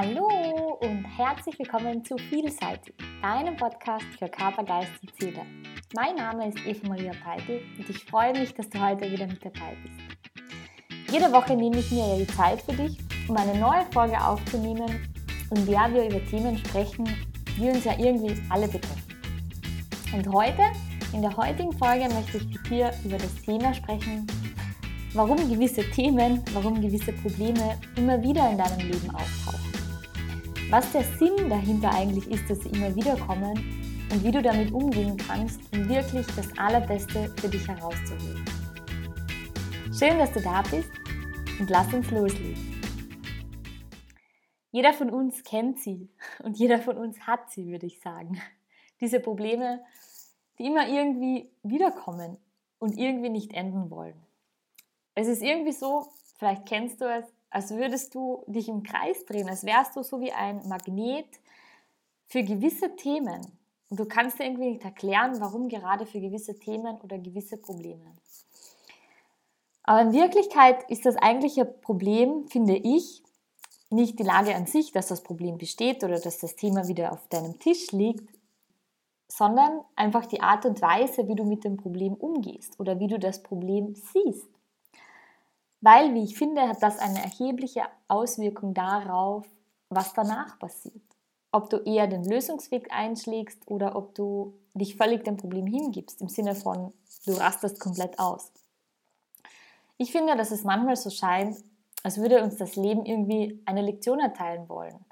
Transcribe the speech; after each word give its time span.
Hallo 0.00 0.78
und 0.80 1.04
herzlich 1.18 1.58
willkommen 1.58 2.04
zu 2.04 2.16
Vielseitig, 2.16 2.94
deinem 3.20 3.56
Podcast 3.56 4.04
für 4.16 4.28
Körper, 4.28 4.62
Geist 4.62 4.92
und 5.02 5.12
Seele. 5.18 5.40
Mein 5.92 6.14
Name 6.14 6.46
ist 6.46 6.64
Eva 6.64 6.86
Maria 6.86 7.10
Peitl 7.24 7.60
und 7.76 7.90
ich 7.90 8.04
freue 8.04 8.32
mich, 8.32 8.54
dass 8.54 8.70
du 8.70 8.80
heute 8.80 9.10
wieder 9.10 9.26
mit 9.26 9.44
dabei 9.44 9.76
bist. 9.82 11.12
Jede 11.12 11.32
Woche 11.32 11.56
nehme 11.56 11.78
ich 11.78 11.90
mir 11.90 12.16
die 12.16 12.28
Zeit 12.28 12.62
für 12.62 12.74
dich, 12.74 12.96
um 13.26 13.36
eine 13.36 13.58
neue 13.58 13.84
Folge 13.90 14.24
aufzunehmen, 14.24 15.12
in 15.50 15.66
der 15.66 15.92
wir 15.92 16.08
über 16.08 16.24
Themen 16.26 16.56
sprechen, 16.58 17.04
die 17.56 17.68
uns 17.68 17.82
ja 17.82 17.98
irgendwie 17.98 18.40
alle 18.50 18.68
betreffen. 18.68 19.02
Und 20.14 20.32
heute, 20.32 20.62
in 21.12 21.22
der 21.22 21.36
heutigen 21.36 21.72
Folge, 21.72 22.08
möchte 22.14 22.36
ich 22.36 22.46
mit 22.46 22.70
dir 22.70 22.92
über 23.04 23.18
das 23.18 23.34
Thema 23.42 23.74
sprechen, 23.74 24.28
warum 25.12 25.38
gewisse 25.50 25.82
Themen, 25.90 26.40
warum 26.52 26.80
gewisse 26.80 27.12
Probleme 27.14 27.76
immer 27.96 28.22
wieder 28.22 28.48
in 28.48 28.58
deinem 28.58 28.78
Leben 28.78 29.10
auftauchen 29.12 29.57
was 30.70 30.92
der 30.92 31.02
Sinn 31.02 31.48
dahinter 31.48 31.90
eigentlich 31.94 32.30
ist, 32.30 32.48
dass 32.50 32.60
sie 32.60 32.68
immer 32.68 32.94
wieder 32.94 33.16
kommen 33.16 33.56
und 34.12 34.22
wie 34.22 34.30
du 34.30 34.42
damit 34.42 34.70
umgehen 34.70 35.16
kannst, 35.16 35.60
um 35.72 35.88
wirklich 35.88 36.26
das 36.36 36.46
Allerbeste 36.58 37.34
für 37.40 37.48
dich 37.48 37.66
herauszuholen. 37.66 38.44
Schön, 39.98 40.18
dass 40.18 40.30
du 40.32 40.42
da 40.42 40.60
bist 40.62 40.90
und 41.58 41.70
lass 41.70 41.92
uns 41.94 42.10
loslegen. 42.10 42.80
Jeder 44.70 44.92
von 44.92 45.08
uns 45.08 45.42
kennt 45.42 45.78
sie 45.78 46.10
und 46.44 46.58
jeder 46.58 46.78
von 46.78 46.98
uns 46.98 47.18
hat 47.20 47.50
sie, 47.50 47.68
würde 47.68 47.86
ich 47.86 48.00
sagen. 48.00 48.38
Diese 49.00 49.20
Probleme, 49.20 49.82
die 50.58 50.66
immer 50.66 50.86
irgendwie 50.86 51.50
wiederkommen 51.62 52.36
und 52.78 52.98
irgendwie 52.98 53.30
nicht 53.30 53.54
enden 53.54 53.90
wollen. 53.90 54.20
Es 55.14 55.28
ist 55.28 55.42
irgendwie 55.42 55.72
so, 55.72 56.08
vielleicht 56.36 56.66
kennst 56.66 57.00
du 57.00 57.06
es, 57.06 57.24
als 57.50 57.70
würdest 57.70 58.14
du 58.14 58.44
dich 58.46 58.68
im 58.68 58.82
Kreis 58.82 59.24
drehen, 59.24 59.48
als 59.48 59.64
wärst 59.64 59.96
du 59.96 60.02
so 60.02 60.20
wie 60.20 60.32
ein 60.32 60.66
Magnet 60.68 61.28
für 62.26 62.42
gewisse 62.42 62.94
Themen. 62.96 63.40
Und 63.90 63.98
du 63.98 64.04
kannst 64.04 64.38
dir 64.38 64.44
irgendwie 64.44 64.70
nicht 64.70 64.84
erklären, 64.84 65.40
warum 65.40 65.68
gerade 65.68 66.04
für 66.04 66.20
gewisse 66.20 66.58
Themen 66.58 67.00
oder 67.00 67.18
gewisse 67.18 67.56
Probleme. 67.56 68.04
Aber 69.82 70.02
in 70.02 70.12
Wirklichkeit 70.12 70.84
ist 70.90 71.06
das 71.06 71.16
eigentliche 71.16 71.64
Problem, 71.64 72.46
finde 72.48 72.76
ich, 72.76 73.22
nicht 73.90 74.18
die 74.18 74.24
Lage 74.24 74.54
an 74.54 74.66
sich, 74.66 74.92
dass 74.92 75.06
das 75.06 75.22
Problem 75.22 75.56
besteht 75.56 76.04
oder 76.04 76.20
dass 76.20 76.36
das 76.36 76.56
Thema 76.56 76.88
wieder 76.88 77.12
auf 77.12 77.26
deinem 77.28 77.58
Tisch 77.58 77.90
liegt, 77.92 78.28
sondern 79.28 79.80
einfach 79.96 80.26
die 80.26 80.42
Art 80.42 80.66
und 80.66 80.82
Weise, 80.82 81.26
wie 81.28 81.34
du 81.34 81.44
mit 81.44 81.64
dem 81.64 81.78
Problem 81.78 82.12
umgehst 82.14 82.78
oder 82.78 83.00
wie 83.00 83.06
du 83.06 83.18
das 83.18 83.42
Problem 83.42 83.94
siehst. 83.94 84.48
Weil, 85.80 86.14
wie 86.14 86.24
ich 86.24 86.36
finde, 86.36 86.68
hat 86.68 86.82
das 86.82 86.98
eine 86.98 87.22
erhebliche 87.22 87.82
Auswirkung 88.08 88.74
darauf, 88.74 89.46
was 89.90 90.12
danach 90.12 90.58
passiert. 90.58 91.02
Ob 91.52 91.70
du 91.70 91.78
eher 91.78 92.06
den 92.06 92.24
Lösungsweg 92.24 92.92
einschlägst 92.92 93.62
oder 93.66 93.96
ob 93.96 94.14
du 94.14 94.54
dich 94.74 94.96
völlig 94.96 95.24
dem 95.24 95.36
Problem 95.36 95.66
hingibst, 95.66 96.20
im 96.20 96.28
Sinne 96.28 96.54
von, 96.54 96.92
du 97.26 97.32
rastest 97.32 97.80
komplett 97.80 98.18
aus. 98.18 98.52
Ich 99.96 100.12
finde, 100.12 100.36
dass 100.36 100.50
es 100.50 100.64
manchmal 100.64 100.96
so 100.96 101.10
scheint, 101.10 101.56
als 102.02 102.18
würde 102.18 102.42
uns 102.42 102.56
das 102.56 102.76
Leben 102.76 103.04
irgendwie 103.06 103.62
eine 103.64 103.82
Lektion 103.82 104.20
erteilen 104.20 104.68
wollen. 104.68 105.04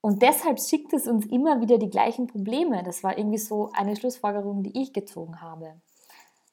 Und 0.00 0.20
deshalb 0.20 0.60
schickt 0.60 0.92
es 0.94 1.06
uns 1.06 1.26
immer 1.26 1.60
wieder 1.60 1.78
die 1.78 1.90
gleichen 1.90 2.26
Probleme. 2.26 2.82
Das 2.82 3.04
war 3.04 3.16
irgendwie 3.16 3.38
so 3.38 3.70
eine 3.72 3.94
Schlussfolgerung, 3.94 4.62
die 4.62 4.82
ich 4.82 4.92
gezogen 4.92 5.40
habe 5.40 5.74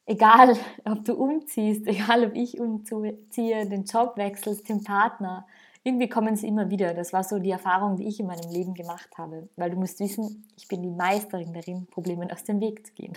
egal 0.09 0.57
ob 0.85 1.05
du 1.05 1.13
umziehst, 1.13 1.87
egal 1.87 2.25
ob 2.25 2.35
ich 2.35 2.59
umziehe, 2.59 3.65
den 3.67 3.85
Job 3.85 4.17
wechselst, 4.17 4.67
den 4.67 4.83
Partner, 4.83 5.47
irgendwie 5.83 6.09
kommen 6.09 6.35
sie 6.35 6.47
immer 6.47 6.69
wieder. 6.69 6.93
Das 6.93 7.13
war 7.13 7.23
so 7.23 7.39
die 7.39 7.51
Erfahrung, 7.51 7.95
die 7.95 8.07
ich 8.07 8.19
in 8.19 8.27
meinem 8.27 8.51
Leben 8.51 8.73
gemacht 8.73 9.09
habe. 9.17 9.47
Weil 9.55 9.69
du 9.69 9.77
musst 9.77 9.99
wissen, 9.99 10.47
ich 10.57 10.67
bin 10.67 10.81
die 10.81 10.89
Meisterin 10.89 11.53
darin, 11.53 11.87
Problemen 11.87 12.29
aus 12.31 12.43
dem 12.43 12.59
Weg 12.59 12.85
zu 12.85 12.93
gehen. 12.93 13.13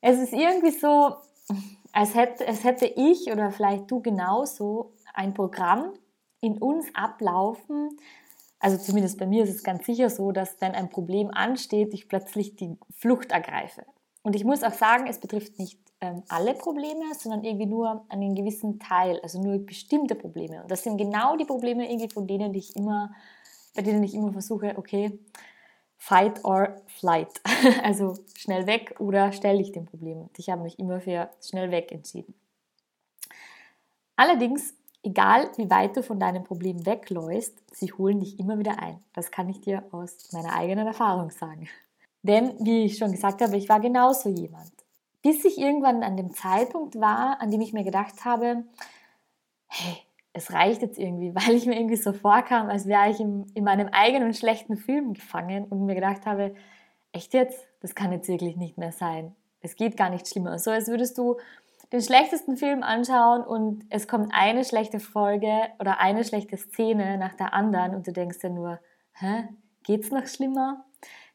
Es 0.00 0.18
ist 0.18 0.32
irgendwie 0.32 0.70
so, 0.70 1.16
als 1.92 2.14
hätte, 2.14 2.46
als 2.46 2.64
hätte 2.64 2.86
ich 2.86 3.30
oder 3.30 3.50
vielleicht 3.50 3.90
du 3.90 4.00
genauso 4.00 4.92
ein 5.12 5.34
Programm 5.34 5.92
in 6.40 6.58
uns 6.58 6.86
ablaufen. 6.94 7.98
Also 8.58 8.78
zumindest 8.78 9.18
bei 9.18 9.26
mir 9.26 9.44
ist 9.44 9.54
es 9.54 9.62
ganz 9.62 9.84
sicher 9.84 10.08
so, 10.08 10.32
dass 10.32 10.60
wenn 10.60 10.72
ein 10.72 10.88
Problem 10.88 11.30
ansteht, 11.30 11.92
ich 11.92 12.08
plötzlich 12.08 12.56
die 12.56 12.78
Flucht 12.90 13.32
ergreife. 13.32 13.84
Und 14.26 14.34
ich 14.34 14.42
muss 14.42 14.64
auch 14.64 14.72
sagen, 14.72 15.06
es 15.06 15.20
betrifft 15.20 15.56
nicht 15.60 15.78
ähm, 16.00 16.24
alle 16.28 16.54
Probleme, 16.54 17.14
sondern 17.16 17.44
irgendwie 17.44 17.66
nur 17.66 18.04
einen 18.08 18.34
gewissen 18.34 18.80
Teil, 18.80 19.20
also 19.22 19.40
nur 19.40 19.64
bestimmte 19.64 20.16
Probleme. 20.16 20.62
Und 20.62 20.68
das 20.68 20.82
sind 20.82 20.96
genau 20.96 21.36
die 21.36 21.44
Probleme, 21.44 21.88
irgendwie 21.88 22.12
von 22.12 22.26
denen 22.26 22.52
ich 22.52 22.74
immer, 22.74 23.14
bei 23.76 23.82
denen 23.82 24.02
ich 24.02 24.14
immer 24.14 24.32
versuche, 24.32 24.76
okay, 24.78 25.16
fight 25.96 26.44
or 26.44 26.82
flight. 26.88 27.40
Also 27.84 28.18
schnell 28.36 28.66
weg 28.66 28.96
oder 28.98 29.30
stell 29.30 29.58
dich 29.58 29.70
dem 29.70 29.84
Problem. 29.84 30.22
Und 30.22 30.36
ich 30.40 30.50
habe 30.50 30.62
mich 30.62 30.76
immer 30.80 31.00
für 31.00 31.30
schnell 31.40 31.70
weg 31.70 31.92
entschieden. 31.92 32.34
Allerdings, 34.16 34.74
egal 35.04 35.52
wie 35.56 35.70
weit 35.70 35.96
du 35.96 36.02
von 36.02 36.18
deinem 36.18 36.42
Problem 36.42 36.84
wegläufst, 36.84 37.62
sie 37.72 37.92
holen 37.92 38.18
dich 38.18 38.40
immer 38.40 38.58
wieder 38.58 38.82
ein. 38.82 38.98
Das 39.12 39.30
kann 39.30 39.48
ich 39.48 39.60
dir 39.60 39.84
aus 39.92 40.32
meiner 40.32 40.52
eigenen 40.52 40.88
Erfahrung 40.88 41.30
sagen. 41.30 41.68
Denn, 42.26 42.54
wie 42.58 42.84
ich 42.84 42.98
schon 42.98 43.12
gesagt 43.12 43.40
habe, 43.40 43.56
ich 43.56 43.68
war 43.68 43.80
genauso 43.80 44.28
jemand. 44.28 44.72
Bis 45.22 45.44
ich 45.44 45.58
irgendwann 45.58 46.02
an 46.02 46.16
dem 46.16 46.32
Zeitpunkt 46.32 47.00
war, 47.00 47.40
an 47.40 47.50
dem 47.50 47.60
ich 47.60 47.72
mir 47.72 47.84
gedacht 47.84 48.24
habe, 48.24 48.64
hey, 49.68 49.96
es 50.32 50.52
reicht 50.52 50.82
jetzt 50.82 50.98
irgendwie, 50.98 51.34
weil 51.34 51.54
ich 51.54 51.66
mir 51.66 51.76
irgendwie 51.76 51.96
so 51.96 52.12
vorkam, 52.12 52.68
als 52.68 52.86
wäre 52.86 53.10
ich 53.10 53.20
in, 53.20 53.46
in 53.54 53.64
meinem 53.64 53.88
eigenen 53.88 54.34
schlechten 54.34 54.76
Film 54.76 55.14
gefangen 55.14 55.64
und 55.64 55.86
mir 55.86 55.94
gedacht 55.94 56.26
habe, 56.26 56.54
echt 57.12 57.32
jetzt, 57.32 57.66
das 57.80 57.94
kann 57.94 58.12
jetzt 58.12 58.28
wirklich 58.28 58.56
nicht 58.56 58.76
mehr 58.76 58.92
sein. 58.92 59.34
Es 59.60 59.76
geht 59.76 59.96
gar 59.96 60.10
nicht 60.10 60.28
schlimmer. 60.28 60.58
So 60.58 60.70
als 60.70 60.88
würdest 60.88 61.16
du 61.18 61.36
den 61.92 62.02
schlechtesten 62.02 62.56
Film 62.56 62.82
anschauen 62.82 63.42
und 63.42 63.84
es 63.90 64.08
kommt 64.08 64.32
eine 64.34 64.64
schlechte 64.64 64.98
Folge 64.98 65.52
oder 65.78 66.00
eine 66.00 66.24
schlechte 66.24 66.56
Szene 66.56 67.18
nach 67.18 67.34
der 67.34 67.54
anderen 67.54 67.94
und 67.94 68.06
du 68.06 68.12
denkst 68.12 68.40
dir 68.40 68.50
nur, 68.50 68.80
hä, 69.12 69.48
geht's 69.84 70.10
noch 70.10 70.26
schlimmer? 70.26 70.85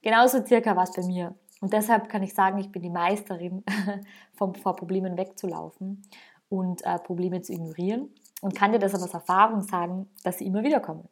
Genauso 0.02 0.46
circa 0.46 0.76
war 0.76 0.84
es 0.84 0.94
bei 0.94 1.04
mir. 1.04 1.36
Und 1.62 1.74
deshalb 1.74 2.10
kann 2.10 2.24
ich 2.24 2.34
sagen, 2.34 2.58
ich 2.58 2.72
bin 2.72 2.82
die 2.82 2.90
Meisterin, 2.90 3.64
vor 4.34 4.76
Problemen 4.76 5.16
wegzulaufen 5.18 6.02
und 6.50 6.84
äh, 6.84 6.98
Probleme 7.00 7.42
zu 7.42 7.54
ignorieren. 7.54 8.10
Und 8.42 8.56
kann 8.56 8.72
dir 8.72 8.80
das 8.80 8.96
aus 8.96 9.14
Erfahrung 9.14 9.62
sagen, 9.62 10.10
dass 10.24 10.40
sie 10.40 10.48
immer 10.48 10.64
wieder 10.64 10.80
kommen. 10.80 11.08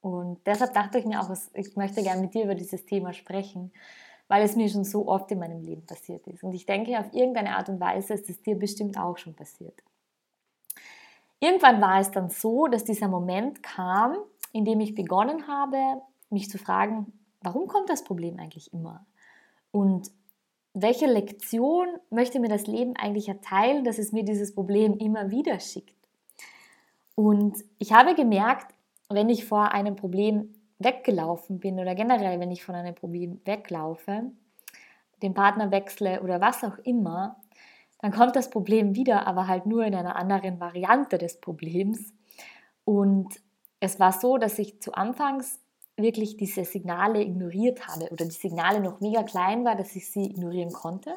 Und 0.00 0.46
deshalb 0.46 0.72
dachte 0.72 0.98
ich 0.98 1.04
mir 1.04 1.20
auch, 1.20 1.30
ich 1.52 1.76
möchte 1.76 2.02
gerne 2.02 2.22
mit 2.22 2.34
dir 2.34 2.44
über 2.44 2.54
dieses 2.54 2.86
Thema 2.86 3.12
sprechen, 3.12 3.72
weil 4.28 4.42
es 4.42 4.56
mir 4.56 4.68
schon 4.68 4.84
so 4.84 5.06
oft 5.06 5.30
in 5.30 5.38
meinem 5.38 5.60
Leben 5.60 5.84
passiert 5.84 6.26
ist. 6.26 6.42
Und 6.42 6.54
ich 6.54 6.64
denke, 6.64 6.98
auf 6.98 7.12
irgendeine 7.12 7.56
Art 7.56 7.68
und 7.68 7.80
Weise 7.80 8.14
ist 8.14 8.28
es 8.30 8.40
dir 8.40 8.58
bestimmt 8.58 8.98
auch 8.98 9.18
schon 9.18 9.34
passiert. 9.34 9.82
Irgendwann 11.40 11.80
war 11.82 12.00
es 12.00 12.10
dann 12.10 12.30
so, 12.30 12.66
dass 12.68 12.84
dieser 12.84 13.08
Moment 13.08 13.62
kam, 13.62 14.16
in 14.52 14.64
dem 14.64 14.80
ich 14.80 14.94
begonnen 14.94 15.46
habe, 15.46 15.76
mich 16.30 16.48
zu 16.48 16.58
fragen, 16.58 17.12
warum 17.44 17.68
kommt 17.68 17.90
das 17.90 18.04
Problem 18.04 18.38
eigentlich 18.38 18.72
immer? 18.72 19.06
Und 19.70 20.10
welche 20.72 21.06
Lektion 21.06 21.86
möchte 22.10 22.40
mir 22.40 22.48
das 22.48 22.66
Leben 22.66 22.96
eigentlich 22.96 23.28
erteilen, 23.28 23.84
dass 23.84 23.98
es 23.98 24.12
mir 24.12 24.24
dieses 24.24 24.54
Problem 24.54 24.98
immer 24.98 25.30
wieder 25.30 25.60
schickt? 25.60 25.94
Und 27.14 27.62
ich 27.78 27.92
habe 27.92 28.14
gemerkt, 28.14 28.74
wenn 29.08 29.28
ich 29.28 29.44
vor 29.44 29.70
einem 29.72 29.94
Problem 29.94 30.52
weggelaufen 30.78 31.60
bin 31.60 31.78
oder 31.78 31.94
generell, 31.94 32.40
wenn 32.40 32.50
ich 32.50 32.64
von 32.64 32.74
einem 32.74 32.94
Problem 32.94 33.40
weglaufe, 33.44 34.32
den 35.22 35.34
Partner 35.34 35.70
wechsle 35.70 36.20
oder 36.22 36.40
was 36.40 36.64
auch 36.64 36.78
immer, 36.78 37.36
dann 38.00 38.12
kommt 38.12 38.36
das 38.36 38.50
Problem 38.50 38.96
wieder, 38.96 39.26
aber 39.26 39.46
halt 39.46 39.66
nur 39.66 39.84
in 39.84 39.94
einer 39.94 40.16
anderen 40.16 40.60
Variante 40.60 41.18
des 41.18 41.40
Problems. 41.40 42.12
Und 42.84 43.40
es 43.80 44.00
war 44.00 44.12
so, 44.12 44.36
dass 44.36 44.58
ich 44.58 44.82
zu 44.82 44.92
Anfangs 44.92 45.60
wirklich 45.96 46.36
diese 46.36 46.64
Signale 46.64 47.22
ignoriert 47.22 47.86
habe 47.86 48.08
oder 48.10 48.24
die 48.24 48.30
Signale 48.30 48.80
noch 48.80 49.00
mega 49.00 49.22
klein 49.22 49.64
war, 49.64 49.76
dass 49.76 49.94
ich 49.94 50.10
sie 50.10 50.24
ignorieren 50.24 50.72
konnte. 50.72 51.14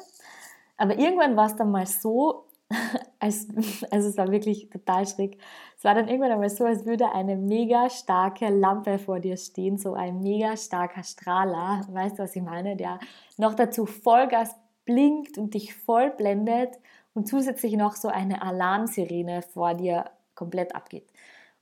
Aber 0.76 0.96
irgendwann 0.98 1.36
war 1.36 1.46
es 1.46 1.56
dann 1.56 1.70
mal 1.70 1.86
so, 1.86 2.44
als, 3.18 3.48
also 3.90 4.08
es 4.08 4.16
war 4.16 4.30
wirklich 4.30 4.70
total 4.70 5.06
schräg. 5.06 5.38
Es 5.76 5.84
war 5.84 5.94
dann 5.94 6.08
irgendwann 6.08 6.32
einmal 6.32 6.50
so, 6.50 6.64
als 6.64 6.86
würde 6.86 7.12
eine 7.12 7.36
mega 7.36 7.90
starke 7.90 8.48
Lampe 8.48 8.98
vor 8.98 9.20
dir 9.20 9.36
stehen, 9.36 9.78
so 9.78 9.94
ein 9.94 10.20
mega 10.20 10.56
starker 10.56 11.02
Strahler, 11.02 11.86
weißt 11.90 12.18
du, 12.18 12.22
was 12.22 12.36
ich 12.36 12.42
meine, 12.42 12.76
der 12.76 13.00
noch 13.36 13.54
dazu 13.54 13.86
Vollgas 13.86 14.54
blinkt 14.84 15.38
und 15.38 15.54
dich 15.54 15.74
voll 15.74 16.10
blendet 16.10 16.78
und 17.14 17.26
zusätzlich 17.26 17.76
noch 17.76 17.96
so 17.96 18.08
eine 18.08 18.42
Alarmsirene 18.42 19.42
vor 19.42 19.74
dir 19.74 20.04
komplett 20.34 20.74
abgeht. 20.74 21.08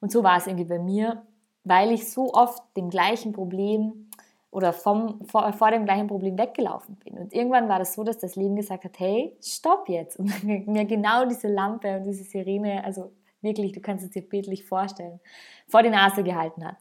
Und 0.01 0.13
so 0.13 0.23
war 0.23 0.37
es 0.37 0.47
irgendwie 0.47 0.67
bei 0.67 0.79
mir 0.79 1.23
weil 1.67 1.91
ich 1.91 2.09
so 2.09 2.33
oft 2.33 2.63
dem 2.77 2.91
gleichen 2.91 3.33
Problem 3.33 4.09
oder 4.53 4.73
vom, 4.73 5.27
vor, 5.27 5.53
vor 5.53 5.73
dem 5.73 5.85
gleichen 5.85 6.07
Problem 6.07 6.39
weggelaufen 6.39 6.95
bin. 6.95 7.19
Und 7.19 7.35
irgendwann 7.35 7.69
war 7.69 7.81
das 7.81 7.95
so, 7.95 8.05
dass 8.05 8.19
das 8.19 8.37
Leben 8.37 8.55
gesagt 8.55 8.85
hat, 8.85 8.99
hey, 9.01 9.37
stopp 9.43 9.89
jetzt. 9.89 10.17
Und 10.19 10.45
mir 10.45 10.85
genau 10.85 11.27
diese 11.27 11.49
Lampe 11.49 11.97
und 11.97 12.05
diese 12.05 12.23
Sirene, 12.23 12.85
also 12.85 13.11
wirklich, 13.43 13.73
du 13.73 13.81
kannst 13.81 14.05
es 14.05 14.13
dir 14.13 14.23
bildlich 14.23 14.65
vorstellen, 14.65 15.19
vor 15.67 15.83
die 15.83 15.91
Nase 15.91 16.23
gehalten 16.23 16.65
hat. 16.65 16.77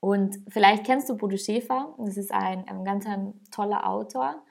Und 0.00 0.38
vielleicht 0.48 0.84
kennst 0.84 1.10
du 1.10 1.16
Bodo 1.16 1.36
Schäfer, 1.36 1.94
das 1.98 2.16
ist 2.16 2.32
ein, 2.32 2.66
ein 2.68 2.82
ganz 2.82 3.06
ein 3.06 3.34
toller 3.50 3.86
Autor. 3.86 4.42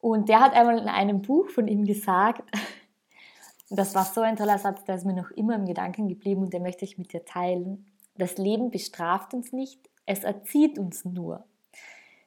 Und 0.00 0.28
der 0.28 0.40
hat 0.40 0.54
einmal 0.54 0.78
in 0.78 0.88
einem 0.88 1.22
Buch 1.22 1.48
von 1.50 1.68
ihm 1.68 1.84
gesagt, 1.84 2.42
das 3.70 3.94
war 3.94 4.04
so 4.04 4.22
ein 4.22 4.34
toller 4.34 4.58
Satz, 4.58 4.82
der 4.84 4.96
ist 4.96 5.06
mir 5.06 5.14
noch 5.14 5.30
immer 5.30 5.54
im 5.54 5.66
Gedanken 5.66 6.08
geblieben 6.08 6.42
und 6.42 6.52
den 6.52 6.62
möchte 6.62 6.84
ich 6.84 6.98
mit 6.98 7.12
dir 7.12 7.24
teilen. 7.24 7.86
Das 8.20 8.38
Leben 8.38 8.70
bestraft 8.70 9.34
uns 9.34 9.52
nicht, 9.52 9.80
es 10.06 10.24
erzieht 10.24 10.78
uns 10.78 11.04
nur. 11.04 11.44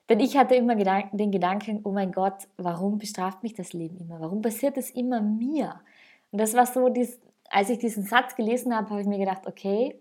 Denn 0.10 0.19
ich 0.19 0.36
hatte 0.38 0.56
immer 0.56 0.75
den 0.75 1.31
Gedanken, 1.31 1.81
oh 1.84 1.92
mein 1.92 2.12
Gott, 2.12 2.48
warum 2.57 2.98
bestraft 2.98 3.42
mich 3.44 3.54
das 3.54 3.74
Leben 3.74 3.98
immer? 3.98 4.19
Warum 4.19 4.42
passiert 4.42 4.78
es 4.78 4.90
immer 4.90 5.22
mir? 5.22 5.80
Und 6.31 6.40
das 6.40 6.54
war 6.54 6.66
so, 6.66 6.94
als 7.50 7.69
ich 7.69 7.80
diesen 7.80 8.04
Satz 8.04 8.36
gelesen 8.36 8.75
habe, 8.75 8.90
habe 8.90 9.01
ich 9.01 9.07
mir 9.07 9.19
gedacht, 9.19 9.48
okay, 9.48 9.98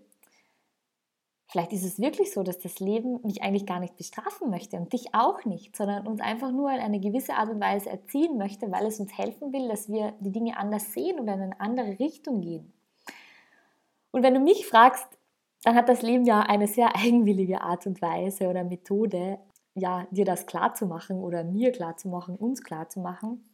Vielleicht 1.52 1.74
ist 1.74 1.84
es 1.84 2.00
wirklich 2.00 2.32
so, 2.32 2.42
dass 2.42 2.58
das 2.60 2.80
Leben 2.80 3.20
mich 3.24 3.42
eigentlich 3.42 3.66
gar 3.66 3.78
nicht 3.78 3.98
bestrafen 3.98 4.48
möchte 4.48 4.78
und 4.78 4.90
dich 4.94 5.14
auch 5.14 5.44
nicht, 5.44 5.76
sondern 5.76 6.06
uns 6.06 6.22
einfach 6.22 6.50
nur 6.50 6.72
in 6.72 6.80
eine 6.80 6.98
gewisse 6.98 7.34
Art 7.34 7.50
und 7.50 7.60
Weise 7.60 7.90
erziehen 7.90 8.38
möchte, 8.38 8.72
weil 8.72 8.86
es 8.86 8.98
uns 8.98 9.18
helfen 9.18 9.52
will, 9.52 9.68
dass 9.68 9.90
wir 9.90 10.14
die 10.20 10.32
Dinge 10.32 10.56
anders 10.56 10.94
sehen 10.94 11.20
oder 11.20 11.34
in 11.34 11.42
eine 11.42 11.60
andere 11.60 11.98
Richtung 11.98 12.40
gehen. 12.40 12.72
Und 14.12 14.22
wenn 14.22 14.32
du 14.32 14.40
mich 14.40 14.66
fragst, 14.66 15.06
dann 15.62 15.74
hat 15.74 15.88
das 15.88 16.02
Leben 16.02 16.24
ja 16.24 16.40
eine 16.40 16.66
sehr 16.66 16.94
eigenwillige 16.96 17.60
Art 17.60 17.86
und 17.86 18.02
Weise 18.02 18.48
oder 18.48 18.64
Methode, 18.64 19.38
ja, 19.74 20.06
dir 20.10 20.24
das 20.24 20.46
klar 20.46 20.74
zu 20.74 20.86
machen 20.86 21.22
oder 21.22 21.44
mir 21.44 21.72
klar 21.72 21.96
zu 21.96 22.08
machen, 22.08 22.36
uns 22.36 22.62
klar 22.62 22.88
zu 22.88 23.00
machen. 23.00 23.44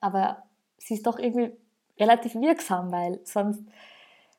Aber 0.00 0.44
sie 0.78 0.94
ist 0.94 1.06
doch 1.06 1.18
irgendwie 1.18 1.52
relativ 1.98 2.34
wirksam, 2.34 2.90
weil 2.90 3.20
sonst 3.24 3.62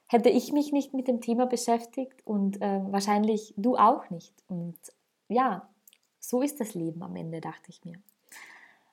hätte 0.08 0.30
ich 0.30 0.52
mich 0.52 0.72
nicht 0.72 0.94
mit 0.94 1.08
dem 1.08 1.22
Thema 1.22 1.46
beschäftigt 1.46 2.26
und 2.26 2.62
äh, 2.62 2.82
wahrscheinlich 2.92 3.54
du 3.58 3.78
auch 3.78 4.10
nicht. 4.10 4.34
Und 4.48 4.78
ja, 5.28 5.68
so 6.20 6.42
ist 6.42 6.60
das 6.60 6.74
Leben 6.74 7.04
am 7.04 7.16
Ende, 7.16 7.42
dachte 7.42 7.70
ich 7.70 7.84
mir. 7.86 7.96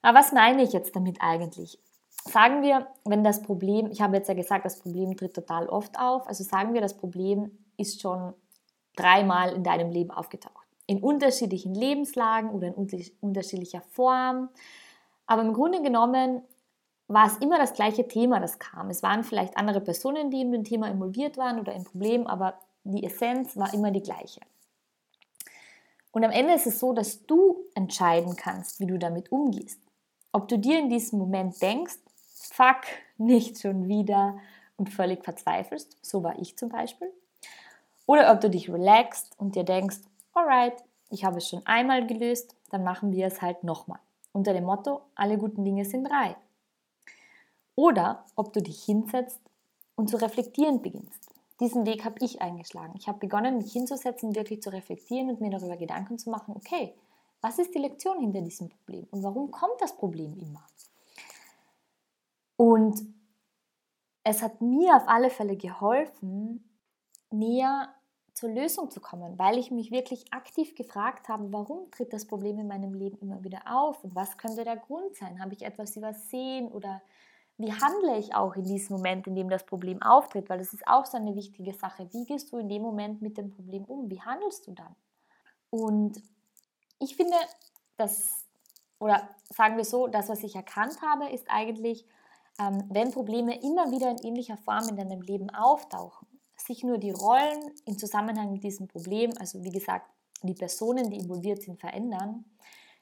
Aber 0.02 0.18
was 0.18 0.32
meine 0.32 0.62
ich 0.62 0.72
jetzt 0.72 0.94
damit 0.96 1.18
eigentlich? 1.20 1.78
Sagen 2.24 2.62
wir, 2.62 2.86
wenn 3.04 3.24
das 3.24 3.42
Problem, 3.42 3.90
ich 3.90 4.00
habe 4.02 4.16
jetzt 4.16 4.28
ja 4.28 4.34
gesagt, 4.34 4.64
das 4.64 4.78
Problem 4.78 5.16
tritt 5.16 5.34
total 5.34 5.68
oft 5.68 5.98
auf, 5.98 6.26
also 6.26 6.44
sagen 6.44 6.74
wir, 6.74 6.80
das 6.80 6.96
Problem 6.96 7.50
ist 7.80 8.00
schon 8.00 8.34
dreimal 8.96 9.52
in 9.52 9.64
deinem 9.64 9.90
Leben 9.90 10.10
aufgetaucht. 10.10 10.66
In 10.86 11.02
unterschiedlichen 11.02 11.74
Lebenslagen 11.74 12.50
oder 12.50 12.68
in 12.68 12.74
unterschiedlicher 13.20 13.80
Form. 13.80 14.48
Aber 15.26 15.42
im 15.42 15.52
Grunde 15.52 15.82
genommen 15.82 16.42
war 17.06 17.26
es 17.26 17.38
immer 17.38 17.58
das 17.58 17.74
gleiche 17.74 18.06
Thema, 18.06 18.40
das 18.40 18.58
kam. 18.58 18.90
Es 18.90 19.02
waren 19.02 19.24
vielleicht 19.24 19.56
andere 19.56 19.80
Personen, 19.80 20.30
die 20.30 20.40
in 20.40 20.52
dem 20.52 20.64
Thema 20.64 20.88
involviert 20.88 21.36
waren 21.36 21.58
oder 21.58 21.72
im 21.74 21.84
Problem, 21.84 22.26
aber 22.26 22.54
die 22.84 23.04
Essenz 23.04 23.56
war 23.56 23.72
immer 23.74 23.90
die 23.90 24.02
gleiche. 24.02 24.40
Und 26.12 26.24
am 26.24 26.30
Ende 26.30 26.54
ist 26.54 26.66
es 26.66 26.78
so, 26.78 26.92
dass 26.92 27.24
du 27.26 27.64
entscheiden 27.74 28.36
kannst, 28.36 28.80
wie 28.80 28.86
du 28.86 28.98
damit 28.98 29.30
umgehst. 29.30 29.80
Ob 30.32 30.48
du 30.48 30.58
dir 30.58 30.78
in 30.78 30.88
diesem 30.88 31.18
Moment 31.18 31.60
denkst, 31.62 31.98
fuck, 32.52 32.82
nicht 33.18 33.60
schon 33.60 33.88
wieder 33.88 34.38
und 34.76 34.90
völlig 34.90 35.24
verzweifelst, 35.24 35.98
so 36.02 36.22
war 36.22 36.38
ich 36.38 36.56
zum 36.56 36.68
Beispiel, 36.68 37.12
oder 38.10 38.32
ob 38.32 38.40
du 38.40 38.50
dich 38.50 38.68
relaxst 38.68 39.38
und 39.38 39.54
dir 39.54 39.62
denkst, 39.62 40.00
alright, 40.32 40.82
ich 41.10 41.24
habe 41.24 41.38
es 41.38 41.48
schon 41.48 41.64
einmal 41.64 42.08
gelöst, 42.08 42.56
dann 42.70 42.82
machen 42.82 43.12
wir 43.12 43.24
es 43.28 43.40
halt 43.40 43.62
nochmal. 43.62 44.00
Unter 44.32 44.52
dem 44.52 44.64
Motto, 44.64 45.02
alle 45.14 45.38
guten 45.38 45.64
Dinge 45.64 45.84
sind 45.84 46.10
drei. 46.10 46.34
Oder 47.76 48.24
ob 48.34 48.52
du 48.52 48.62
dich 48.62 48.82
hinsetzt 48.82 49.40
und 49.94 50.10
zu 50.10 50.16
reflektieren 50.16 50.82
beginnst. 50.82 51.30
Diesen 51.60 51.86
Weg 51.86 52.04
habe 52.04 52.16
ich 52.18 52.42
eingeschlagen. 52.42 52.94
Ich 52.98 53.06
habe 53.06 53.20
begonnen, 53.20 53.58
mich 53.58 53.72
hinzusetzen, 53.72 54.34
wirklich 54.34 54.60
zu 54.60 54.72
reflektieren 54.72 55.30
und 55.30 55.40
mir 55.40 55.50
darüber 55.50 55.76
Gedanken 55.76 56.18
zu 56.18 56.30
machen, 56.30 56.56
okay, 56.56 56.96
was 57.40 57.60
ist 57.60 57.72
die 57.76 57.78
Lektion 57.78 58.18
hinter 58.18 58.40
diesem 58.40 58.70
Problem 58.70 59.06
und 59.12 59.22
warum 59.22 59.52
kommt 59.52 59.80
das 59.80 59.96
Problem 59.96 60.36
immer? 60.36 60.66
Und 62.56 63.02
es 64.24 64.42
hat 64.42 64.60
mir 64.60 64.96
auf 64.96 65.06
alle 65.06 65.30
Fälle 65.30 65.56
geholfen, 65.56 66.68
näher 67.30 67.94
zur 68.40 68.48
Lösung 68.48 68.90
zu 68.90 69.00
kommen, 69.00 69.38
weil 69.38 69.58
ich 69.58 69.70
mich 69.70 69.90
wirklich 69.90 70.32
aktiv 70.32 70.74
gefragt 70.74 71.28
habe, 71.28 71.52
warum 71.52 71.90
tritt 71.90 72.14
das 72.14 72.26
Problem 72.26 72.58
in 72.58 72.68
meinem 72.68 72.94
Leben 72.94 73.18
immer 73.18 73.44
wieder 73.44 73.60
auf 73.66 74.02
und 74.02 74.14
was 74.14 74.38
könnte 74.38 74.64
der 74.64 74.78
Grund 74.78 75.14
sein? 75.14 75.42
Habe 75.42 75.52
ich 75.52 75.60
etwas 75.60 75.94
übersehen 75.94 76.68
oder 76.68 77.02
wie 77.58 77.70
handle 77.70 78.16
ich 78.18 78.34
auch 78.34 78.56
in 78.56 78.64
diesem 78.64 78.96
Moment, 78.96 79.26
in 79.26 79.34
dem 79.34 79.50
das 79.50 79.66
Problem 79.66 80.00
auftritt, 80.00 80.48
weil 80.48 80.56
das 80.56 80.72
ist 80.72 80.86
auch 80.86 81.04
so 81.04 81.18
eine 81.18 81.36
wichtige 81.36 81.74
Sache. 81.74 82.08
Wie 82.12 82.24
gehst 82.24 82.50
du 82.50 82.56
in 82.56 82.70
dem 82.70 82.80
Moment 82.80 83.20
mit 83.20 83.36
dem 83.36 83.50
Problem 83.50 83.84
um? 83.84 84.08
Wie 84.08 84.22
handelst 84.22 84.66
du 84.66 84.72
dann? 84.72 84.96
Und 85.68 86.22
ich 86.98 87.16
finde, 87.16 87.36
dass, 87.98 88.46
oder 88.98 89.28
sagen 89.50 89.76
wir 89.76 89.84
so, 89.84 90.06
das, 90.06 90.30
was 90.30 90.42
ich 90.42 90.56
erkannt 90.56 91.02
habe, 91.02 91.28
ist 91.28 91.44
eigentlich, 91.50 92.06
ähm, 92.58 92.84
wenn 92.88 93.10
Probleme 93.10 93.60
immer 93.60 93.90
wieder 93.90 94.10
in 94.10 94.18
ähnlicher 94.24 94.56
Form 94.56 94.88
in 94.88 94.96
deinem 94.96 95.20
Leben 95.20 95.50
auftauchen, 95.50 96.26
sich 96.60 96.84
nur 96.84 96.98
die 96.98 97.10
Rollen 97.10 97.72
im 97.84 97.98
Zusammenhang 97.98 98.52
mit 98.52 98.62
diesem 98.62 98.88
Problem, 98.88 99.32
also 99.38 99.62
wie 99.64 99.70
gesagt, 99.70 100.10
die 100.42 100.54
Personen, 100.54 101.10
die 101.10 101.18
involviert 101.18 101.62
sind, 101.62 101.78
verändern, 101.78 102.44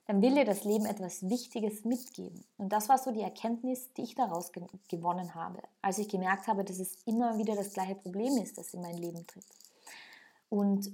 dann 0.06 0.22
will 0.22 0.34
dir 0.34 0.46
das 0.46 0.64
Leben 0.64 0.86
etwas 0.86 1.28
Wichtiges 1.28 1.84
mitgeben. 1.84 2.42
Und 2.56 2.72
das 2.72 2.88
war 2.88 2.96
so 2.96 3.12
die 3.12 3.20
Erkenntnis, 3.20 3.92
die 3.92 4.02
ich 4.02 4.14
daraus 4.14 4.52
ge 4.52 4.62
gewonnen 4.88 5.34
habe, 5.34 5.60
als 5.82 5.98
ich 5.98 6.08
gemerkt 6.08 6.46
habe, 6.46 6.64
dass 6.64 6.78
es 6.78 6.96
immer 7.04 7.36
wieder 7.36 7.54
das 7.54 7.74
gleiche 7.74 7.94
Problem 7.94 8.38
ist, 8.38 8.56
das 8.56 8.72
in 8.72 8.80
mein 8.80 8.96
Leben 8.96 9.26
tritt. 9.26 9.44
Und 10.48 10.90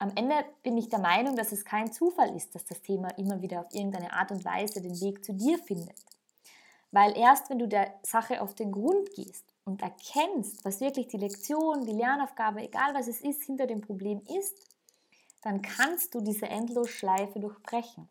am 0.00 0.10
Ende 0.16 0.34
bin 0.62 0.76
ich 0.76 0.88
der 0.88 0.98
Meinung, 0.98 1.36
dass 1.36 1.52
es 1.52 1.64
kein 1.64 1.92
Zufall 1.92 2.34
ist, 2.34 2.54
dass 2.54 2.64
das 2.64 2.82
Thema 2.82 3.08
immer 3.16 3.40
wieder 3.42 3.60
auf 3.60 3.72
irgendeine 3.72 4.12
Art 4.12 4.32
und 4.32 4.44
Weise 4.44 4.80
den 4.80 5.00
Weg 5.00 5.24
zu 5.24 5.34
dir 5.34 5.58
findet. 5.58 6.04
Weil 6.90 7.16
erst 7.16 7.50
wenn 7.50 7.58
du 7.60 7.68
der 7.68 7.94
Sache 8.02 8.40
auf 8.40 8.54
den 8.54 8.72
Grund 8.72 9.12
gehst 9.14 9.44
und 9.68 9.82
erkennst, 9.82 10.64
was 10.64 10.80
wirklich 10.80 11.08
die 11.08 11.18
Lektion, 11.18 11.84
die 11.84 11.92
Lernaufgabe, 11.92 12.62
egal 12.62 12.94
was 12.94 13.06
es 13.06 13.20
ist, 13.20 13.42
hinter 13.42 13.66
dem 13.66 13.82
Problem 13.82 14.22
ist, 14.26 14.56
dann 15.42 15.60
kannst 15.60 16.14
du 16.14 16.22
diese 16.22 16.48
Endlosschleife 16.48 17.38
durchbrechen. 17.38 18.08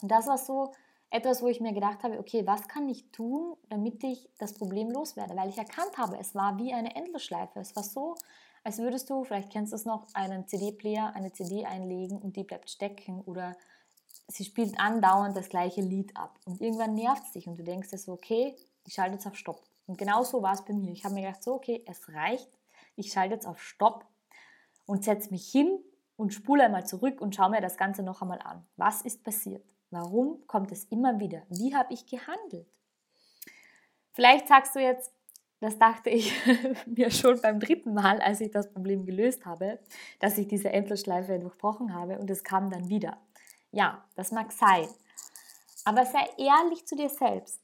Und 0.00 0.10
das 0.10 0.28
war 0.28 0.38
so 0.38 0.72
etwas, 1.10 1.42
wo 1.42 1.48
ich 1.48 1.60
mir 1.60 1.72
gedacht 1.72 2.04
habe, 2.04 2.20
okay, 2.20 2.46
was 2.46 2.68
kann 2.68 2.88
ich 2.88 3.10
tun, 3.10 3.56
damit 3.68 4.02
ich 4.04 4.30
das 4.38 4.54
Problem 4.54 4.90
loswerde? 4.90 5.34
Weil 5.34 5.48
ich 5.48 5.58
erkannt 5.58 5.98
habe, 5.98 6.16
es 6.18 6.36
war 6.36 6.56
wie 6.58 6.72
eine 6.72 6.94
Endlosschleife. 6.94 7.58
Es 7.58 7.74
war 7.74 7.82
so, 7.82 8.14
als 8.62 8.78
würdest 8.78 9.10
du, 9.10 9.24
vielleicht 9.24 9.50
kennst 9.50 9.72
du 9.72 9.76
es 9.76 9.84
noch, 9.84 10.06
einen 10.14 10.46
CD-Player, 10.46 11.12
eine 11.16 11.32
CD 11.32 11.66
einlegen 11.66 12.18
und 12.18 12.36
die 12.36 12.44
bleibt 12.44 12.70
stecken 12.70 13.22
oder 13.22 13.56
sie 14.28 14.44
spielt 14.44 14.78
andauernd 14.78 15.36
das 15.36 15.48
gleiche 15.48 15.80
Lied 15.80 16.16
ab. 16.16 16.38
Und 16.44 16.60
irgendwann 16.60 16.94
nervt 16.94 17.24
es 17.24 17.32
dich 17.32 17.48
und 17.48 17.56
du 17.58 17.64
denkst 17.64 17.90
dir 17.90 17.98
so, 17.98 18.12
okay, 18.12 18.54
ich 18.86 18.94
schalte 18.94 19.14
jetzt 19.14 19.26
auf 19.26 19.34
Stopp. 19.34 19.60
Und 19.90 19.98
genau 19.98 20.22
so 20.22 20.40
war 20.40 20.52
es 20.52 20.64
bei 20.64 20.72
mir. 20.72 20.92
Ich 20.92 21.04
habe 21.04 21.14
mir 21.14 21.22
gedacht, 21.22 21.42
so, 21.42 21.54
okay, 21.54 21.84
es 21.84 22.08
reicht, 22.14 22.48
ich 22.94 23.10
schalte 23.10 23.34
jetzt 23.34 23.46
auf 23.46 23.60
Stopp 23.60 24.06
und 24.86 25.02
setze 25.02 25.32
mich 25.32 25.50
hin 25.50 25.80
und 26.14 26.32
spule 26.32 26.62
einmal 26.62 26.86
zurück 26.86 27.20
und 27.20 27.34
schaue 27.34 27.50
mir 27.50 27.60
das 27.60 27.76
Ganze 27.76 28.04
noch 28.04 28.22
einmal 28.22 28.38
an. 28.38 28.64
Was 28.76 29.02
ist 29.02 29.24
passiert? 29.24 29.64
Warum 29.90 30.46
kommt 30.46 30.70
es 30.70 30.84
immer 30.84 31.18
wieder? 31.18 31.42
Wie 31.48 31.74
habe 31.74 31.92
ich 31.92 32.06
gehandelt? 32.06 32.68
Vielleicht 34.12 34.46
sagst 34.46 34.76
du 34.76 34.78
jetzt, 34.78 35.12
das 35.58 35.76
dachte 35.76 36.08
ich 36.08 36.32
mir 36.86 37.10
schon 37.10 37.40
beim 37.40 37.58
dritten 37.58 37.92
Mal, 37.92 38.20
als 38.20 38.40
ich 38.40 38.52
das 38.52 38.72
Problem 38.72 39.04
gelöst 39.04 39.44
habe, 39.44 39.80
dass 40.20 40.38
ich 40.38 40.46
diese 40.46 40.70
Endlosschleife 40.70 41.40
durchbrochen 41.40 41.94
habe 41.94 42.20
und 42.20 42.30
es 42.30 42.44
kam 42.44 42.70
dann 42.70 42.88
wieder. 42.88 43.20
Ja, 43.72 44.04
das 44.14 44.30
mag 44.30 44.52
sein. 44.52 44.86
Aber 45.84 46.06
sei 46.06 46.28
ehrlich 46.38 46.86
zu 46.86 46.94
dir 46.94 47.08
selbst. 47.08 47.60